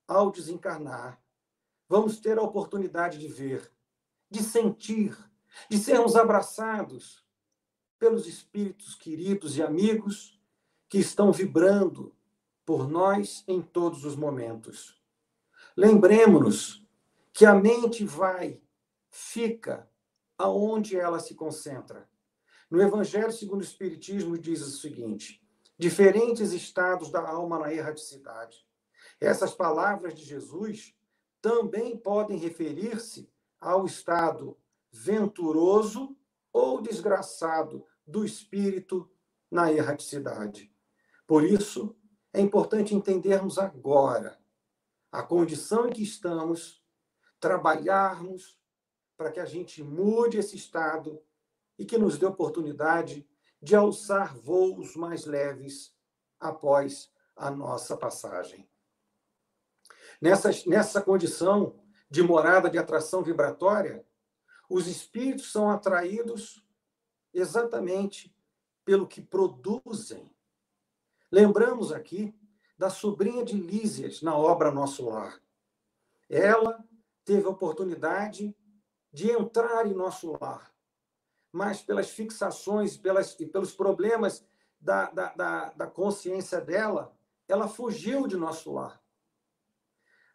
ao 0.07 0.31
desencarnar, 0.31 1.21
vamos 1.89 2.21
ter 2.21 2.37
a 2.37 2.41
oportunidade 2.41 3.17
de 3.17 3.27
ver, 3.27 3.69
de 4.29 4.41
sentir, 4.41 5.17
de 5.69 5.77
sermos 5.77 6.15
abraçados 6.15 7.25
pelos 7.99 8.27
espíritos 8.27 8.95
queridos 8.95 9.57
e 9.57 9.61
amigos 9.61 10.39
que 10.87 10.99
estão 10.99 11.33
vibrando 11.33 12.16
por 12.67 12.85
nós 12.85 13.45
em 13.47 13.61
todos 13.61 14.03
os 14.03 14.17
momentos. 14.17 15.01
Lembremos-nos 15.73 16.85
que 17.31 17.45
a 17.45 17.55
mente 17.55 18.03
vai, 18.03 18.61
fica 19.09 19.89
aonde 20.37 20.99
ela 20.99 21.17
se 21.17 21.33
concentra. 21.33 22.09
No 22.69 22.81
Evangelho 22.81 23.31
segundo 23.31 23.61
o 23.61 23.63
Espiritismo 23.63 24.37
diz 24.37 24.61
o 24.61 24.69
seguinte: 24.69 25.41
diferentes 25.77 26.51
estados 26.51 27.09
da 27.09 27.25
alma 27.25 27.57
na 27.57 27.73
erraticidade. 27.73 28.67
Essas 29.17 29.53
palavras 29.53 30.13
de 30.13 30.25
Jesus 30.25 30.93
também 31.41 31.95
podem 31.95 32.37
referir-se 32.37 33.31
ao 33.61 33.85
estado 33.85 34.57
venturoso 34.91 36.17
ou 36.51 36.81
desgraçado 36.81 37.85
do 38.05 38.25
espírito 38.25 39.09
na 39.49 39.71
erraticidade. 39.71 40.69
Por 41.25 41.45
isso, 41.45 41.95
é 42.37 42.41
importante 42.41 42.93
entendermos 42.93 43.57
agora 43.57 44.39
a 45.11 45.23
condição 45.23 45.87
em 45.87 45.91
que 45.91 46.03
estamos, 46.03 46.83
trabalharmos 47.39 48.59
para 49.17 49.31
que 49.31 49.39
a 49.39 49.45
gente 49.45 49.81
mude 49.81 50.37
esse 50.37 50.55
estado 50.55 51.19
e 51.79 51.83
que 51.83 51.97
nos 51.97 52.19
dê 52.19 52.27
oportunidade 52.27 53.27
de 53.59 53.75
alçar 53.75 54.37
voos 54.37 54.95
mais 54.95 55.25
leves 55.25 55.95
após 56.39 57.11
a 57.35 57.49
nossa 57.49 57.97
passagem. 57.97 58.69
Nessa, 60.21 60.51
nessa 60.67 61.01
condição 61.01 61.79
de 62.07 62.21
morada 62.21 62.69
de 62.69 62.77
atração 62.77 63.23
vibratória, 63.23 64.05
os 64.69 64.85
espíritos 64.85 65.51
são 65.51 65.71
atraídos 65.71 66.63
exatamente 67.33 68.31
pelo 68.85 69.07
que 69.07 69.21
produzem. 69.21 70.31
Lembramos 71.31 71.91
aqui 71.91 72.33
da 72.77 72.89
sobrinha 72.89 73.43
de 73.43 73.57
Lísias 73.57 74.21
na 74.21 74.35
obra 74.37 74.71
Nosso 74.71 75.09
Lar. 75.09 75.41
Ela 76.29 76.83
teve 77.25 77.45
a 77.45 77.49
oportunidade 77.49 78.55
de 79.11 79.31
entrar 79.31 79.85
em 79.87 79.93
nosso 79.93 80.37
lar, 80.39 80.73
mas 81.51 81.81
pelas 81.81 82.11
fixações 82.11 82.95
pelas, 82.97 83.37
e 83.39 83.45
pelos 83.45 83.73
problemas 83.73 84.45
da, 84.79 85.09
da, 85.09 85.33
da, 85.33 85.69
da 85.71 85.87
consciência 85.87 86.61
dela, 86.61 87.17
ela 87.47 87.67
fugiu 87.67 88.27
de 88.27 88.37
nosso 88.37 88.71
lar. 88.73 89.01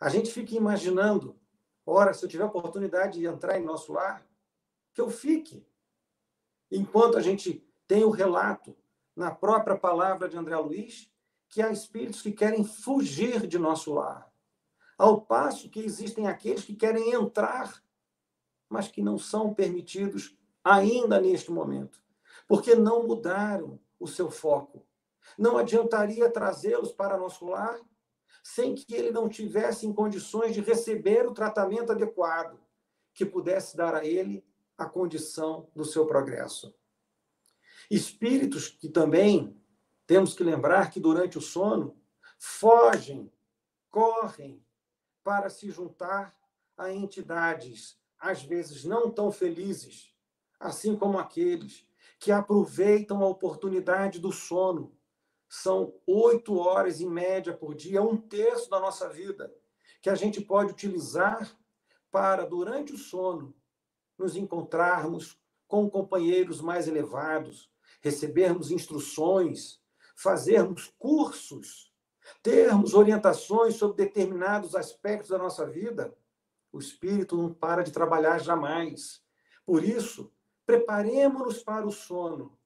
A 0.00 0.08
gente 0.08 0.32
fica 0.32 0.54
imaginando, 0.54 1.38
ora, 1.86 2.12
se 2.12 2.24
eu 2.24 2.28
tiver 2.28 2.42
a 2.42 2.48
oportunidade 2.48 3.20
de 3.20 3.26
entrar 3.26 3.58
em 3.58 3.64
nosso 3.64 3.92
lar, 3.92 4.26
que 4.92 5.00
eu 5.00 5.08
fique. 5.08 5.66
Enquanto 6.70 7.16
a 7.16 7.22
gente 7.22 7.66
tem 7.86 8.04
o 8.04 8.10
relato 8.10 8.76
na 9.14 9.30
própria 9.30 9.76
palavra 9.76 10.28
de 10.28 10.36
André 10.36 10.56
Luiz, 10.56 11.10
que 11.48 11.60
há 11.60 11.70
espíritos 11.70 12.22
que 12.22 12.32
querem 12.32 12.64
fugir 12.64 13.46
de 13.46 13.58
nosso 13.58 13.92
lar. 13.92 14.32
Ao 14.96 15.20
passo 15.20 15.68
que 15.68 15.80
existem 15.80 16.26
aqueles 16.26 16.64
que 16.64 16.74
querem 16.74 17.12
entrar, 17.12 17.82
mas 18.68 18.88
que 18.88 19.02
não 19.02 19.18
são 19.18 19.52
permitidos 19.52 20.36
ainda 20.64 21.20
neste 21.20 21.50
momento, 21.50 22.02
porque 22.48 22.74
não 22.74 23.06
mudaram 23.06 23.78
o 23.98 24.06
seu 24.06 24.30
foco. 24.30 24.86
Não 25.36 25.58
adiantaria 25.58 26.30
trazê-los 26.30 26.92
para 26.92 27.18
nosso 27.18 27.44
lar 27.44 27.78
sem 28.42 28.74
que 28.74 28.94
ele 28.94 29.10
não 29.10 29.28
tivesse 29.28 29.86
em 29.86 29.92
condições 29.92 30.54
de 30.54 30.60
receber 30.60 31.26
o 31.26 31.34
tratamento 31.34 31.92
adequado 31.92 32.58
que 33.14 33.24
pudesse 33.24 33.76
dar 33.76 33.94
a 33.94 34.04
ele 34.04 34.44
a 34.76 34.86
condição 34.86 35.68
do 35.74 35.84
seu 35.84 36.06
progresso. 36.06 36.74
Espíritos 37.90 38.68
que 38.68 38.88
também 38.88 39.56
temos 40.06 40.34
que 40.34 40.44
lembrar 40.44 40.90
que 40.90 41.00
durante 41.00 41.38
o 41.38 41.40
sono 41.40 41.96
fogem, 42.38 43.32
correm 43.90 44.64
para 45.22 45.48
se 45.48 45.70
juntar 45.70 46.36
a 46.76 46.92
entidades 46.92 48.00
às 48.22 48.42
vezes 48.42 48.84
não 48.84 49.10
tão 49.10 49.32
felizes, 49.32 50.14
assim 50.60 50.96
como 50.96 51.18
aqueles 51.18 51.84
que 52.20 52.30
aproveitam 52.30 53.20
a 53.20 53.28
oportunidade 53.28 54.20
do 54.20 54.30
sono. 54.30 54.96
São 55.48 55.92
oito 56.06 56.56
horas 56.56 57.00
em 57.00 57.08
média 57.08 57.52
por 57.52 57.74
dia, 57.74 58.00
um 58.00 58.16
terço 58.16 58.70
da 58.70 58.78
nossa 58.78 59.08
vida, 59.08 59.52
que 60.00 60.08
a 60.08 60.14
gente 60.14 60.40
pode 60.40 60.70
utilizar 60.70 61.58
para, 62.12 62.46
durante 62.46 62.92
o 62.92 62.98
sono, 62.98 63.54
nos 64.16 64.36
encontrarmos 64.36 65.36
com 65.66 65.90
companheiros 65.90 66.60
mais 66.60 66.86
elevados, 66.86 67.71
recebermos 68.02 68.70
instruções, 68.70 69.80
fazermos 70.14 70.92
cursos, 70.98 71.92
termos 72.42 72.92
orientações 72.92 73.76
sobre 73.76 74.04
determinados 74.04 74.74
aspectos 74.74 75.30
da 75.30 75.38
nossa 75.38 75.64
vida. 75.64 76.14
O 76.72 76.78
espírito 76.78 77.36
não 77.36 77.52
para 77.52 77.82
de 77.82 77.92
trabalhar 77.92 78.38
jamais. 78.38 79.22
Por 79.64 79.84
isso, 79.84 80.32
preparemos-nos 80.66 81.62
para 81.62 81.86
o 81.86 81.92
sono, 81.92 82.58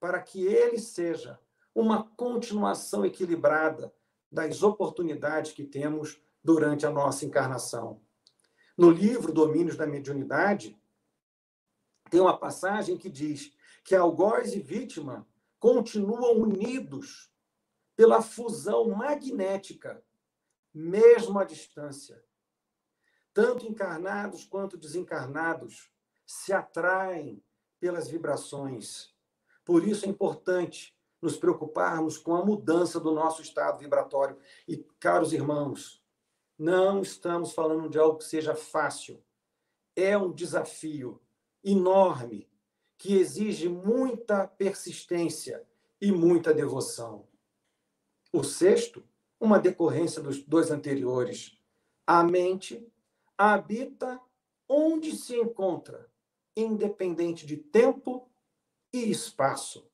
para 0.00 0.20
que 0.20 0.44
ele 0.44 0.78
seja 0.78 1.38
uma 1.74 2.04
continuação 2.16 3.06
equilibrada 3.06 3.94
das 4.30 4.62
oportunidades 4.62 5.52
que 5.52 5.64
temos 5.64 6.20
durante 6.42 6.84
a 6.84 6.90
nossa 6.90 7.24
encarnação. 7.24 8.00
No 8.76 8.90
livro 8.90 9.32
Domínios 9.32 9.76
da 9.76 9.86
Mediunidade, 9.86 10.76
tem 12.10 12.20
uma 12.20 12.36
passagem 12.36 12.96
que 12.96 13.08
diz 13.08 13.54
que 13.84 13.94
algoz 13.94 14.54
e 14.54 14.60
vítima 14.60 15.26
continuam 15.58 16.38
unidos 16.38 17.32
pela 17.96 18.22
fusão 18.22 18.88
magnética, 18.90 20.02
mesmo 20.72 21.38
à 21.38 21.44
distância. 21.44 22.24
Tanto 23.34 23.66
encarnados 23.66 24.44
quanto 24.44 24.76
desencarnados 24.76 25.90
se 26.26 26.52
atraem 26.52 27.42
pelas 27.78 28.08
vibrações. 28.08 29.14
Por 29.64 29.86
isso 29.86 30.06
é 30.06 30.08
importante 30.08 30.96
nos 31.20 31.36
preocuparmos 31.36 32.18
com 32.18 32.34
a 32.34 32.44
mudança 32.44 32.98
do 32.98 33.12
nosso 33.12 33.42
estado 33.42 33.78
vibratório. 33.78 34.36
E, 34.66 34.78
caros 34.98 35.32
irmãos, 35.32 36.02
não 36.58 37.00
estamos 37.00 37.52
falando 37.52 37.88
de 37.88 37.98
algo 37.98 38.18
que 38.18 38.24
seja 38.24 38.54
fácil. 38.54 39.24
É 39.94 40.18
um 40.18 40.32
desafio 40.32 41.22
enorme 41.62 42.51
que 43.02 43.18
exige 43.18 43.68
muita 43.68 44.46
persistência 44.46 45.66
e 46.00 46.12
muita 46.12 46.54
devoção. 46.54 47.26
O 48.32 48.44
sexto, 48.44 49.02
uma 49.40 49.58
decorrência 49.58 50.22
dos 50.22 50.40
dois 50.44 50.70
anteriores. 50.70 51.58
A 52.06 52.22
mente 52.22 52.88
habita 53.36 54.20
onde 54.68 55.16
se 55.16 55.34
encontra, 55.34 56.08
independente 56.56 57.44
de 57.44 57.56
tempo 57.56 58.30
e 58.92 59.10
espaço. 59.10 59.90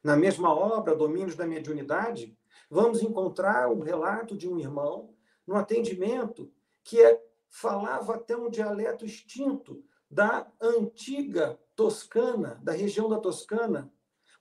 Na 0.00 0.16
mesma 0.16 0.54
obra, 0.54 0.94
Domínios 0.94 1.34
da 1.34 1.48
Mediunidade, 1.48 2.38
vamos 2.70 3.02
encontrar 3.02 3.68
um 3.68 3.80
relato 3.80 4.36
de 4.36 4.48
um 4.48 4.60
irmão 4.60 5.12
no 5.44 5.56
atendimento 5.56 6.52
que 6.84 7.02
é, 7.02 7.20
falava 7.48 8.14
até 8.14 8.36
um 8.36 8.48
dialeto 8.48 9.04
extinto 9.04 9.84
da 10.10 10.50
antiga 10.60 11.58
Toscana, 11.74 12.60
da 12.62 12.72
região 12.72 13.08
da 13.08 13.18
Toscana, 13.18 13.92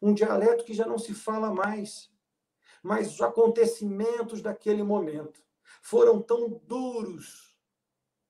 um 0.01 0.13
dialeto 0.13 0.63
que 0.63 0.73
já 0.73 0.85
não 0.85 0.97
se 0.97 1.13
fala 1.13 1.53
mais. 1.53 2.11
Mas 2.81 3.13
os 3.13 3.21
acontecimentos 3.21 4.41
daquele 4.41 4.83
momento 4.83 5.41
foram 5.81 6.21
tão 6.21 6.61
duros 6.65 7.57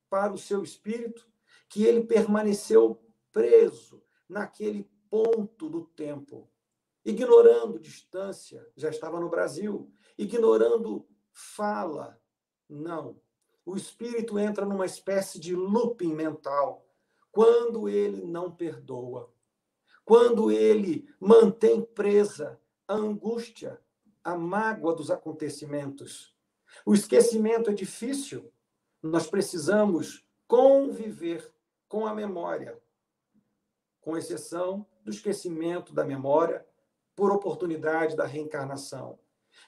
para 0.09 0.34
o 0.34 0.38
seu 0.38 0.63
espírito 0.63 1.27
que 1.67 1.84
ele 1.84 2.03
permaneceu 2.03 3.03
preso 3.31 4.03
naquele 4.29 4.84
ponto 5.09 5.69
do 5.69 5.86
tempo 5.86 6.53
ignorando 7.05 7.79
distância, 7.79 8.65
já 8.75 8.89
estava 8.89 9.19
no 9.19 9.29
Brasil, 9.29 9.91
ignorando 10.17 11.07
fala. 11.31 12.19
Não. 12.69 13.21
O 13.65 13.75
espírito 13.75 14.39
entra 14.39 14.65
numa 14.65 14.86
espécie 14.86 15.39
de 15.39 15.55
looping 15.55 16.13
mental 16.13 16.82
quando 17.34 17.89
ele 17.89 18.23
não 18.23 18.51
perdoa, 18.51 19.34
quando 20.05 20.51
ele 20.51 21.09
mantém 21.19 21.81
presa 21.81 22.61
a 22.88 22.93
angústia, 22.93 23.81
a 24.23 24.38
mágoa 24.38 24.95
dos 24.95 25.09
acontecimentos. 25.09 26.38
O 26.86 26.93
esquecimento 26.93 27.71
é 27.71 27.73
difícil, 27.73 28.53
nós 29.01 29.27
precisamos 29.27 30.23
conviver 30.47 31.51
com 31.88 32.05
a 32.05 32.13
memória, 32.13 32.79
com 33.99 34.15
exceção 34.15 34.86
do 35.03 35.09
esquecimento 35.09 35.91
da 35.91 36.05
memória 36.05 36.63
por 37.15 37.31
oportunidade 37.31 38.15
da 38.15 38.27
reencarnação. 38.27 39.17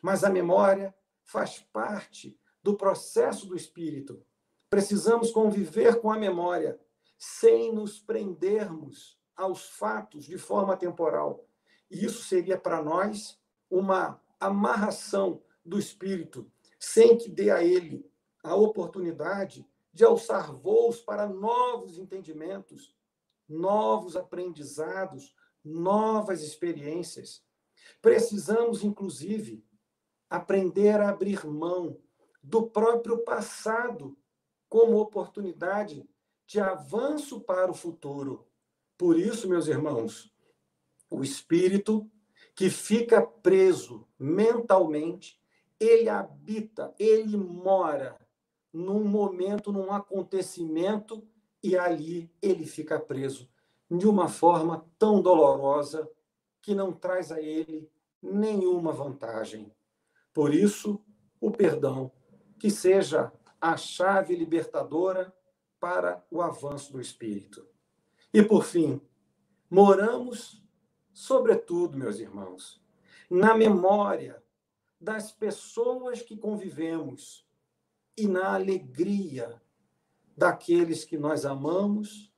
Mas 0.03 0.23
a 0.23 0.29
memória 0.29 0.95
faz 1.23 1.65
parte 1.73 2.39
do 2.61 2.77
processo 2.77 3.47
do 3.47 3.55
espírito. 3.55 4.23
Precisamos 4.69 5.31
conviver 5.31 5.99
com 5.99 6.11
a 6.11 6.17
memória 6.17 6.79
sem 7.17 7.73
nos 7.73 7.99
prendermos 7.99 9.19
aos 9.35 9.69
fatos 9.69 10.25
de 10.25 10.37
forma 10.37 10.77
temporal. 10.77 11.47
E 11.89 12.05
isso 12.05 12.23
seria 12.23 12.57
para 12.57 12.81
nós 12.81 13.39
uma 13.69 14.21
amarração 14.39 15.41
do 15.63 15.79
espírito, 15.79 16.49
sem 16.79 17.17
que 17.17 17.29
dê 17.29 17.49
a 17.49 17.63
ele 17.63 18.09
a 18.43 18.55
oportunidade 18.55 19.67
de 19.91 20.03
alçar 20.03 20.53
voos 20.53 21.01
para 21.01 21.27
novos 21.27 21.97
entendimentos, 21.97 22.95
novos 23.47 24.15
aprendizados, 24.15 25.33
novas 25.63 26.41
experiências. 26.41 27.43
Precisamos, 28.01 28.83
inclusive, 28.83 29.65
aprender 30.29 30.99
a 30.99 31.09
abrir 31.09 31.45
mão 31.45 31.97
do 32.43 32.69
próprio 32.69 33.23
passado 33.23 34.17
como 34.69 34.99
oportunidade 34.99 36.07
de 36.45 36.59
avanço 36.59 37.41
para 37.41 37.71
o 37.71 37.75
futuro. 37.75 38.47
Por 38.97 39.17
isso, 39.17 39.49
meus 39.49 39.67
irmãos, 39.67 40.33
o 41.09 41.23
espírito 41.23 42.09
que 42.55 42.69
fica 42.69 43.21
preso 43.21 44.07
mentalmente, 44.17 45.41
ele 45.79 46.07
habita, 46.07 46.93
ele 46.97 47.35
mora 47.35 48.17
num 48.71 49.03
momento, 49.03 49.71
num 49.71 49.91
acontecimento, 49.91 51.27
e 51.61 51.77
ali 51.77 52.31
ele 52.41 52.65
fica 52.65 52.99
preso 52.99 53.49
de 53.89 54.07
uma 54.07 54.27
forma 54.27 54.85
tão 54.99 55.21
dolorosa 55.21 56.09
que 56.61 56.75
não 56.75 56.91
traz 56.91 57.31
a 57.31 57.41
ele 57.41 57.89
nenhuma 58.21 58.91
vantagem. 58.91 59.71
Por 60.33 60.53
isso, 60.53 61.03
o 61.39 61.51
perdão, 61.51 62.11
que 62.59 62.69
seja 62.69 63.31
a 63.59 63.77
chave 63.77 64.35
libertadora 64.35 65.33
para 65.85 66.25
o 66.31 66.41
avanço 66.41 66.91
do 66.93 66.99
espírito. 66.99 67.63
E 68.33 68.41
por 68.41 68.63
fim, 68.63 68.99
moramos, 69.69 70.65
sobretudo, 71.13 71.95
meus 71.95 72.17
irmãos, 72.17 72.81
na 73.29 73.55
memória 73.55 74.43
das 74.99 75.31
pessoas 75.31 76.23
que 76.23 76.35
convivemos 76.35 77.47
e 78.17 78.27
na 78.27 78.55
alegria 78.55 79.61
daqueles 80.35 81.05
que 81.05 81.19
nós 81.19 81.45
amamos 81.45 82.33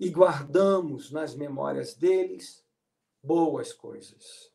e 0.00 0.10
guardamos 0.10 1.12
nas 1.12 1.36
memórias 1.36 1.94
deles 1.94 2.66
boas 3.22 3.72
coisas. 3.72 4.52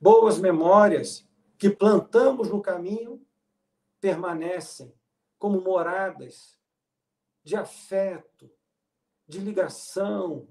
Boas 0.00 0.38
memórias 0.38 1.28
que 1.58 1.68
plantamos 1.68 2.48
no 2.48 2.62
caminho 2.62 3.20
permanecem 4.00 4.94
como 5.36 5.60
moradas 5.60 6.59
de 7.42 7.56
afeto, 7.56 8.50
de 9.26 9.38
ligação, 9.38 10.48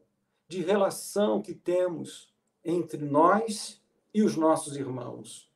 de 0.47 0.61
relação 0.61 1.41
que 1.41 1.53
temos 1.53 2.33
entre 2.63 2.97
nós 2.97 3.81
e 4.13 4.23
os 4.23 4.35
nossos 4.35 4.75
irmãos. 4.75 5.51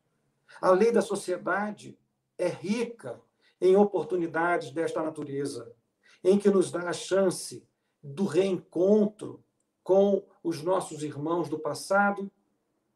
A 0.62 0.72
lei 0.72 0.92
da 0.92 1.02
sociedade 1.02 1.98
é 2.38 2.48
rica 2.48 3.20
em 3.60 3.76
oportunidades 3.76 4.72
desta 4.72 5.02
natureza, 5.02 5.74
em 6.24 6.38
que 6.38 6.50
nos 6.50 6.72
dá 6.72 6.90
a 6.90 6.94
chance 6.94 7.68
do 8.02 8.26
reencontro 8.26 9.44
com 9.84 10.26
os 10.44 10.62
nossos 10.62 11.04
irmãos 11.04 11.50
do 11.50 11.58
passado 11.58 12.32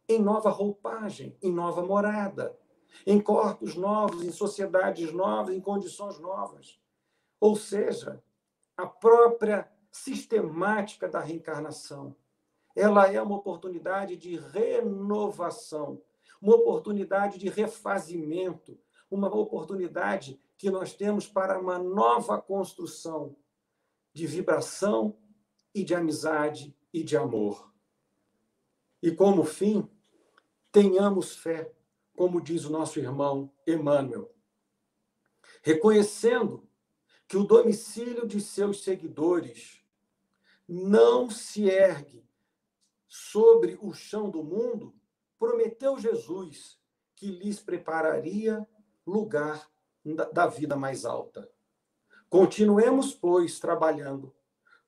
em 0.08 0.22
nova 0.22 0.50
roupagem, 0.50 1.36
em 1.42 1.52
nova 1.52 1.86
morada, 1.86 2.58
em 3.06 3.20
corpos 3.20 3.76
novos, 3.76 4.24
em 4.24 4.32
sociedades 4.32 5.12
novas, 5.12 5.56
em 5.56 5.60
condições 5.60 6.18
novas. 6.20 6.80
Ou 7.40 7.56
seja, 7.56 8.22
a 8.78 8.86
própria 8.86 9.68
sistemática 9.92 11.10
da 11.10 11.20
reencarnação. 11.20 12.16
Ela 12.76 13.12
é 13.12 13.20
uma 13.20 13.36
oportunidade 13.36 14.16
de 14.16 14.38
renovação, 14.38 16.00
uma 16.40 16.56
oportunidade 16.56 17.40
de 17.40 17.50
refazimento, 17.50 18.80
uma 19.10 19.34
oportunidade 19.36 20.40
que 20.58 20.70
nós 20.70 20.94
temos 20.94 21.28
para 21.28 21.60
uma 21.60 21.80
nova 21.80 22.40
construção 22.40 23.36
de 24.14 24.28
vibração 24.28 25.18
e 25.74 25.84
de 25.84 25.96
amizade 25.96 26.76
e 26.94 27.04
de 27.04 27.18
amor. 27.18 27.74
E 29.02 29.12
como 29.12 29.44
fim, 29.44 29.90
tenhamos 30.72 31.36
fé, 31.36 31.72
como 32.16 32.42
diz 32.42 32.66
o 32.66 32.72
nosso 32.72 33.00
irmão 33.00 33.52
Emmanuel, 33.66 34.32
reconhecendo 35.62 36.67
que 37.28 37.38
o 37.38 37.44
domicílio 37.44 38.26
de 38.26 38.40
seus 38.40 38.84
seguidores 38.84 39.84
não 40.68 41.30
se 41.30 41.70
ergue 41.70 42.26
sobre 43.08 43.78
o 43.82 43.94
chão 43.94 44.30
do 44.30 44.44
mundo, 44.44 44.96
prometeu 45.38 45.98
Jesus 45.98 46.80
que 47.16 47.28
lhes 47.28 47.60
prepararia 47.60 48.68
lugar 49.06 49.70
da 50.34 50.48
vida 50.48 50.76
mais 50.76 51.06
alta. 51.06 51.50
Continuemos, 52.30 53.14
pois, 53.14 53.60
trabalhando 53.60 54.36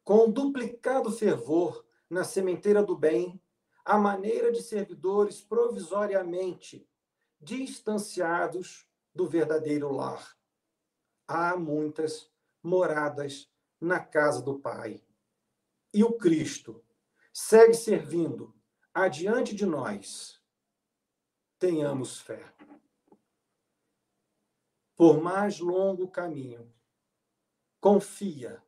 com 0.04 0.30
duplicado 0.30 1.12
fervor 1.12 1.86
na 2.10 2.24
sementeira 2.24 2.84
do 2.84 2.98
bem, 2.98 3.42
à 3.86 3.98
maneira 3.98 4.52
de 4.52 4.62
servidores 4.62 5.42
provisoriamente 5.42 6.88
distanciados 7.40 8.88
do 9.14 9.28
verdadeiro 9.28 9.92
lar. 9.92 10.39
Há 11.32 11.56
muitas 11.56 12.28
moradas 12.64 13.48
na 13.80 14.00
casa 14.00 14.42
do 14.42 14.58
Pai. 14.58 15.04
E 15.94 16.04
o 16.04 16.14
Cristo 16.14 16.84
segue 17.32 17.76
servindo 17.76 18.56
adiante 18.92 19.54
de 19.54 19.64
nós. 19.64 20.42
Tenhamos 21.60 22.20
fé. 22.20 22.52
Por 24.96 25.22
mais 25.22 25.60
longo 25.60 26.10
caminho, 26.10 26.74
confia, 27.80 28.64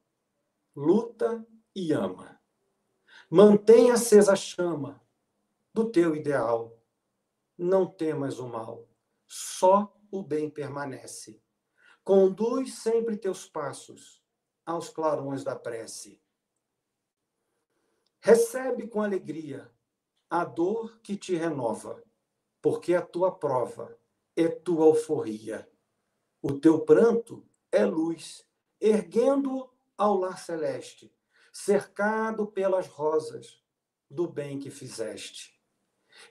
luta 0.76 1.44
e 1.76 1.92
ama. 1.92 2.40
Mantenha 3.28 3.96
acesa 3.96 4.34
a 4.34 4.36
chama 4.36 5.02
do 5.74 5.90
teu 5.90 6.16
ideal 6.16 6.78
não 7.58 7.86
temas 7.86 8.40
o 8.40 8.48
mal, 8.48 8.88
só 9.28 9.98
o 10.12 10.22
bem 10.22 10.50
permanece. 10.50 11.41
Conduz 12.04 12.76
sempre 12.76 13.16
teus 13.16 13.48
passos 13.48 14.22
aos 14.66 14.90
clarões 14.90 15.44
da 15.44 15.56
prece. 15.56 16.22
Recebe 18.20 18.88
com 18.88 19.02
alegria 19.02 19.72
a 20.30 20.44
dor 20.46 21.00
que 21.02 21.16
te 21.16 21.36
renova, 21.36 22.04
porque 22.62 22.96
a 22.96 23.02
tua 23.02 23.32
prova 23.32 23.98
é 24.36 24.48
tua 24.48 24.86
alforria. 24.86 25.70
O 26.42 26.54
teu 26.54 26.82
pranto 26.82 27.46
é 27.72 27.86
luz, 27.86 28.48
erguendo 28.80 29.70
ao 29.98 30.18
lar 30.18 30.40
celeste, 30.40 31.14
cercado 31.54 32.48
pelas 32.48 32.88
rosas 32.88 33.62
do 34.10 34.28
bem 34.28 34.58
que 34.58 34.72
fizeste. 34.72 35.60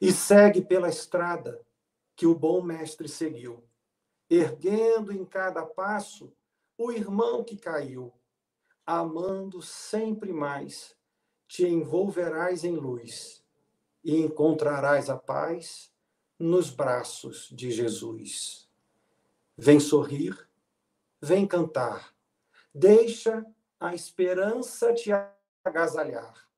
E 0.01 0.13
segue 0.13 0.63
pela 0.63 0.89
estrada 0.89 1.65
que 2.17 2.27
o 2.27 2.35
bom 2.35 2.61
mestre 2.61 3.09
seguiu, 3.09 3.65
erguendo 4.31 5.13
em 5.13 5.25
cada 5.25 5.67
passo 5.67 6.33
o 6.79 6.93
irmão 6.93 7.43
que 7.43 7.57
caiu, 7.57 8.15
amando 8.87 9.61
sempre 9.61 10.33
mais, 10.33 10.97
te 11.49 11.67
envolverás 11.67 12.63
em 12.63 12.77
luz 12.77 13.45
e 14.05 14.17
encontrarás 14.21 15.11
a 15.11 15.17
paz 15.19 15.93
nos 16.39 16.71
braços 16.71 17.49
de 17.53 17.73
Jesus. 17.73 18.71
Vem 19.59 19.81
sorrir, 19.81 20.49
vem 21.21 21.47
cantar, 21.47 22.15
deixa 22.73 23.45
a 23.81 23.95
esperança 23.95 24.95
te 24.95 25.11
agasalhar. 25.65 26.49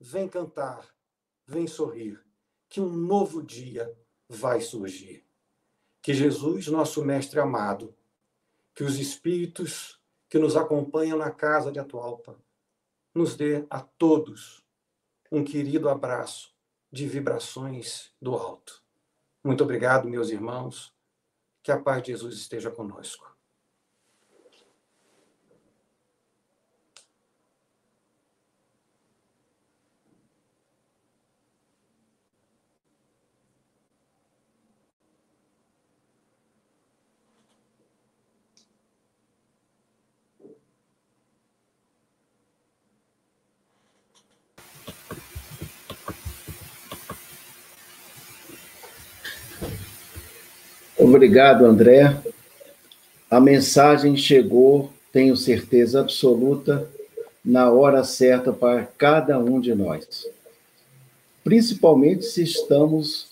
Vem 0.00 0.28
cantar, 0.28 0.92
vem 1.46 1.66
sorrir, 1.66 2.24
que 2.68 2.80
um 2.80 2.88
novo 2.88 3.42
dia 3.42 3.96
vai 4.28 4.60
surgir. 4.60 5.24
Que 6.02 6.12
Jesus, 6.12 6.66
nosso 6.66 7.02
Mestre 7.04 7.40
amado, 7.40 7.94
que 8.74 8.84
os 8.84 8.98
espíritos 8.98 9.98
que 10.28 10.38
nos 10.38 10.56
acompanham 10.56 11.16
na 11.16 11.30
casa 11.30 11.70
de 11.70 11.78
Atualpa, 11.78 12.36
nos 13.14 13.36
dê 13.36 13.64
a 13.70 13.80
todos 13.80 14.62
um 15.30 15.42
querido 15.42 15.88
abraço 15.88 16.54
de 16.90 17.08
vibrações 17.08 18.12
do 18.20 18.34
alto. 18.34 18.82
Muito 19.42 19.64
obrigado, 19.64 20.08
meus 20.08 20.28
irmãos. 20.28 20.94
Que 21.62 21.72
a 21.72 21.80
paz 21.80 22.02
de 22.02 22.12
Jesus 22.12 22.34
esteja 22.34 22.70
conosco. 22.70 23.31
Obrigado, 51.14 51.66
André. 51.66 52.16
A 53.30 53.38
mensagem 53.38 54.16
chegou, 54.16 54.90
tenho 55.12 55.36
certeza 55.36 56.00
absoluta, 56.00 56.88
na 57.44 57.70
hora 57.70 58.02
certa 58.02 58.50
para 58.50 58.86
cada 58.96 59.38
um 59.38 59.60
de 59.60 59.74
nós. 59.74 60.26
Principalmente 61.44 62.24
se 62.24 62.42
estamos 62.42 63.26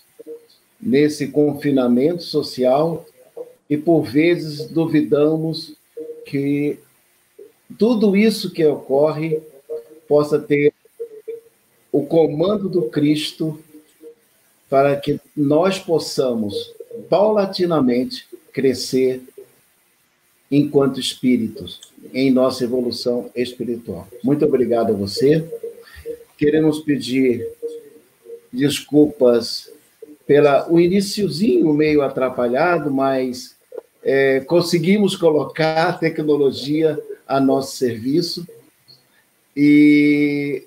nesse 0.79 1.29
confinamento 1.29 2.21
social 2.21 3.03
e 3.67 3.75
por 3.75 4.03
vezes 4.03 4.67
duvidamos 4.67 5.73
que 6.23 6.77
tudo 7.79 8.15
isso 8.15 8.51
que 8.51 8.63
ocorre 8.63 9.41
possa 10.07 10.37
ter 10.37 10.71
o 11.91 12.05
comando 12.05 12.69
do 12.69 12.83
Cristo 12.83 13.59
para 14.69 14.95
que 14.97 15.19
nós 15.35 15.79
possamos 15.79 16.79
paulatinamente 17.11 18.25
crescer 18.53 19.21
enquanto 20.49 20.97
espíritos 20.97 21.81
em 22.13 22.31
nossa 22.31 22.63
evolução 22.63 23.29
espiritual. 23.35 24.07
Muito 24.23 24.45
obrigado 24.45 24.93
a 24.93 24.95
você. 24.95 25.45
Queremos 26.37 26.79
pedir 26.79 27.45
desculpas 28.51 29.69
pela 30.25 30.71
o 30.71 30.79
iníciozinho 30.79 31.73
meio 31.73 32.01
atrapalhado, 32.01 32.89
mas 32.89 33.57
é, 34.01 34.39
conseguimos 34.39 35.13
colocar 35.13 35.89
a 35.89 35.93
tecnologia 35.93 36.97
a 37.27 37.41
nosso 37.41 37.75
serviço 37.75 38.47
e 39.55 40.63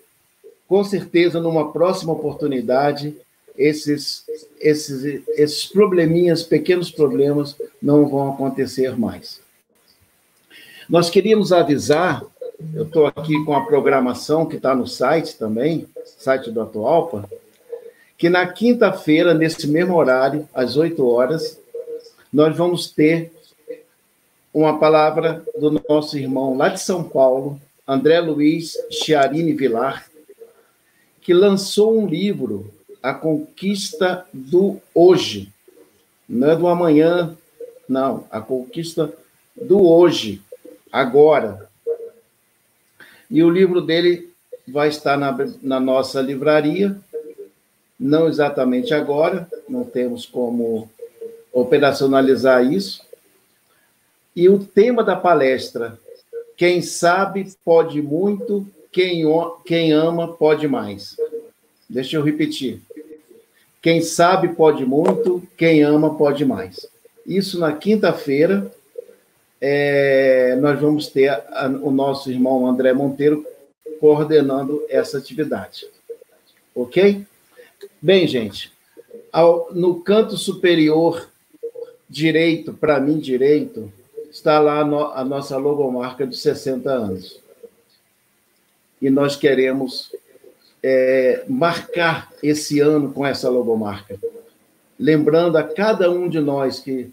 com 0.69 0.85
certeza 0.85 1.41
numa 1.41 1.73
próxima 1.73 2.13
oportunidade 2.13 3.17
esses, 3.57 4.25
esses, 4.61 5.23
esses 5.29 5.67
probleminhas, 5.67 6.43
pequenos 6.43 6.91
problemas, 6.91 7.57
não 7.81 8.09
vão 8.09 8.33
acontecer 8.33 8.99
mais. 8.99 9.41
Nós 10.89 11.09
queríamos 11.09 11.53
avisar, 11.53 12.23
eu 12.75 12.85
estou 12.85 13.07
aqui 13.07 13.43
com 13.45 13.55
a 13.55 13.65
programação 13.65 14.47
que 14.47 14.57
está 14.57 14.75
no 14.75 14.87
site 14.87 15.37
também, 15.37 15.87
site 16.19 16.51
do 16.51 16.61
Atualpa, 16.61 17.29
que 18.19 18.29
na 18.29 18.47
quinta-feira, 18.47 19.35
nesse 19.35 19.67
mesmo 19.67 19.95
horário, 19.95 20.49
às 20.53 20.77
8 20.77 21.07
horas, 21.07 21.59
nós 22.33 22.57
vamos 22.57 22.91
ter 22.91 23.33
uma 24.53 24.79
palavra 24.79 25.43
do 25.59 25.83
nosso 25.89 26.17
irmão 26.17 26.57
lá 26.57 26.69
de 26.69 26.81
São 26.81 27.03
Paulo, 27.03 27.61
André 27.87 28.21
Luiz 28.21 28.77
Chiarini 28.91 29.53
Vilar, 29.53 30.07
que 31.21 31.35
lançou 31.35 31.99
um 31.99 32.07
livro 32.07 32.73
a 33.05 33.13
conquista 33.13 34.27
do 34.33 34.81
hoje. 34.95 35.53
Não 36.27 36.51
é 36.51 36.57
do 36.57 36.67
amanhã, 36.67 37.37
não. 37.87 38.27
A 38.31 38.41
conquista 38.41 39.13
do 39.55 39.87
hoje, 39.87 40.41
agora. 40.91 41.69
E 43.31 43.45
o 43.45 43.51
livro 43.51 43.83
dele 43.83 44.33
vai 44.67 44.89
estar 44.89 45.19
na, 45.19 45.37
na 45.61 45.79
nossa 45.79 46.23
livraria, 46.23 46.97
não 48.01 48.27
exatamente 48.27 48.95
agora, 48.95 49.47
não 49.69 49.85
temos 49.85 50.25
como 50.25 50.91
operacionalizar 51.53 52.65
isso. 52.65 53.03
E 54.35 54.49
o 54.49 54.65
tema 54.65 55.05
da 55.05 55.15
palestra: 55.15 55.99
quem 56.57 56.81
sabe 56.81 57.53
pode 57.63 58.01
muito, 58.01 58.67
quem, 58.91 59.25
quem 59.67 59.93
ama 59.93 60.33
pode 60.33 60.67
mais. 60.67 61.15
Deixa 61.87 62.17
eu 62.17 62.23
repetir. 62.23 62.81
Quem 63.85 64.01
sabe 64.01 64.49
pode 64.49 64.82
muito, 64.87 65.47
quem 65.59 65.82
ama 65.82 66.16
pode 66.16 66.43
mais. 66.43 66.87
Isso 67.26 67.61
na 67.61 67.70
quinta-feira, 67.70 68.74
é, 69.61 70.57
nós 70.59 70.80
vamos 70.80 71.09
ter 71.09 71.28
a, 71.28 71.66
o 71.82 71.91
nosso 71.91 72.30
irmão 72.30 72.66
André 72.66 72.95
Monteiro 72.95 73.47
coordenando 74.01 74.82
essa 74.89 75.18
atividade. 75.18 75.87
Ok? 76.74 77.26
Bem, 78.01 78.26
gente, 78.26 78.72
ao, 79.30 79.68
no 79.74 80.01
canto 80.01 80.39
superior 80.39 81.28
direito, 82.09 82.72
para 82.72 82.99
mim 82.99 83.18
direito, 83.18 83.93
está 84.30 84.59
lá 84.61 84.80
a, 84.80 84.85
no, 84.87 85.05
a 85.09 85.22
nossa 85.26 85.59
logomarca 85.59 86.26
de 86.26 86.39
60 86.39 86.91
anos. 86.91 87.39
E 89.03 89.11
nós 89.11 89.37
queremos 89.37 90.11
é, 90.87 91.43
marcar 91.49 92.30
esse 92.43 92.78
ano 92.78 93.11
com 93.11 93.24
essa 93.24 93.49
logomarca. 93.49 94.18
Lembrando 95.01 95.57
a 95.57 95.62
cada 95.62 96.11
um 96.11 96.28
de 96.28 96.39
nós 96.39 96.78
que 96.78 97.11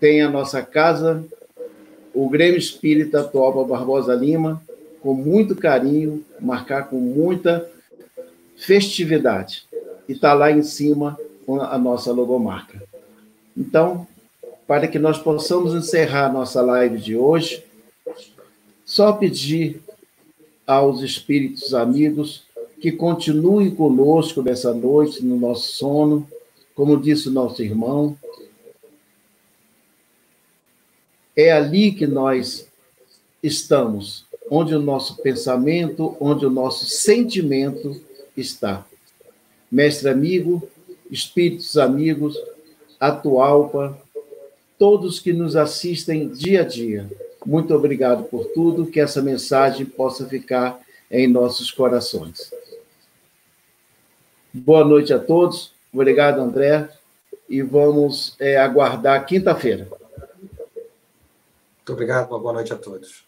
tem 0.00 0.22
a 0.22 0.28
nossa 0.28 0.60
casa, 0.60 1.24
o 2.12 2.28
Grêmio 2.28 2.58
Espírita 2.58 3.22
Toba 3.22 3.64
Barbosa 3.64 4.12
Lima, 4.12 4.60
com 5.00 5.14
muito 5.14 5.54
carinho, 5.54 6.24
marcar 6.40 6.88
com 6.90 6.96
muita 6.96 7.70
festividade. 8.56 9.64
E 10.08 10.12
está 10.12 10.34
lá 10.34 10.50
em 10.50 10.64
cima 10.64 11.16
a 11.70 11.78
nossa 11.78 12.10
logomarca. 12.10 12.82
Então, 13.56 14.04
para 14.66 14.88
que 14.88 14.98
nós 14.98 15.16
possamos 15.16 15.74
encerrar 15.74 16.32
nossa 16.32 16.60
live 16.60 16.98
de 16.98 17.16
hoje, 17.16 17.64
só 18.84 19.12
pedir 19.12 19.80
aos 20.66 21.02
espíritos 21.02 21.72
amigos 21.72 22.45
que 22.86 22.92
continue 22.92 23.72
conosco 23.72 24.42
nessa 24.42 24.72
noite, 24.72 25.24
no 25.24 25.36
nosso 25.36 25.72
sono, 25.72 26.24
como 26.72 26.96
disse 26.96 27.28
o 27.28 27.32
nosso 27.32 27.60
irmão. 27.60 28.16
É 31.34 31.50
ali 31.50 31.90
que 31.90 32.06
nós 32.06 32.68
estamos, 33.42 34.24
onde 34.48 34.72
o 34.72 34.78
nosso 34.78 35.16
pensamento, 35.16 36.16
onde 36.20 36.46
o 36.46 36.50
nosso 36.50 36.86
sentimento 36.86 38.00
está. 38.36 38.86
Mestre 39.68 40.08
amigo, 40.08 40.62
espíritos 41.10 41.76
amigos, 41.76 42.40
Atualpa, 43.00 44.00
todos 44.78 45.18
que 45.18 45.32
nos 45.32 45.56
assistem 45.56 46.28
dia 46.28 46.60
a 46.60 46.64
dia. 46.64 47.10
Muito 47.44 47.74
obrigado 47.74 48.22
por 48.26 48.44
tudo, 48.54 48.86
que 48.86 49.00
essa 49.00 49.20
mensagem 49.20 49.84
possa 49.84 50.24
ficar 50.24 50.80
em 51.10 51.26
nossos 51.26 51.72
corações. 51.72 52.54
Boa 54.64 54.82
noite 54.84 55.12
a 55.12 55.18
todos. 55.18 55.74
Obrigado, 55.92 56.40
André. 56.40 56.88
E 57.46 57.60
vamos 57.60 58.34
é, 58.40 58.56
aguardar 58.56 59.24
quinta-feira. 59.26 59.86
Muito 61.76 61.92
obrigado. 61.92 62.30
Uma 62.30 62.38
boa 62.38 62.54
noite 62.54 62.72
a 62.72 62.76
todos. 62.76 63.25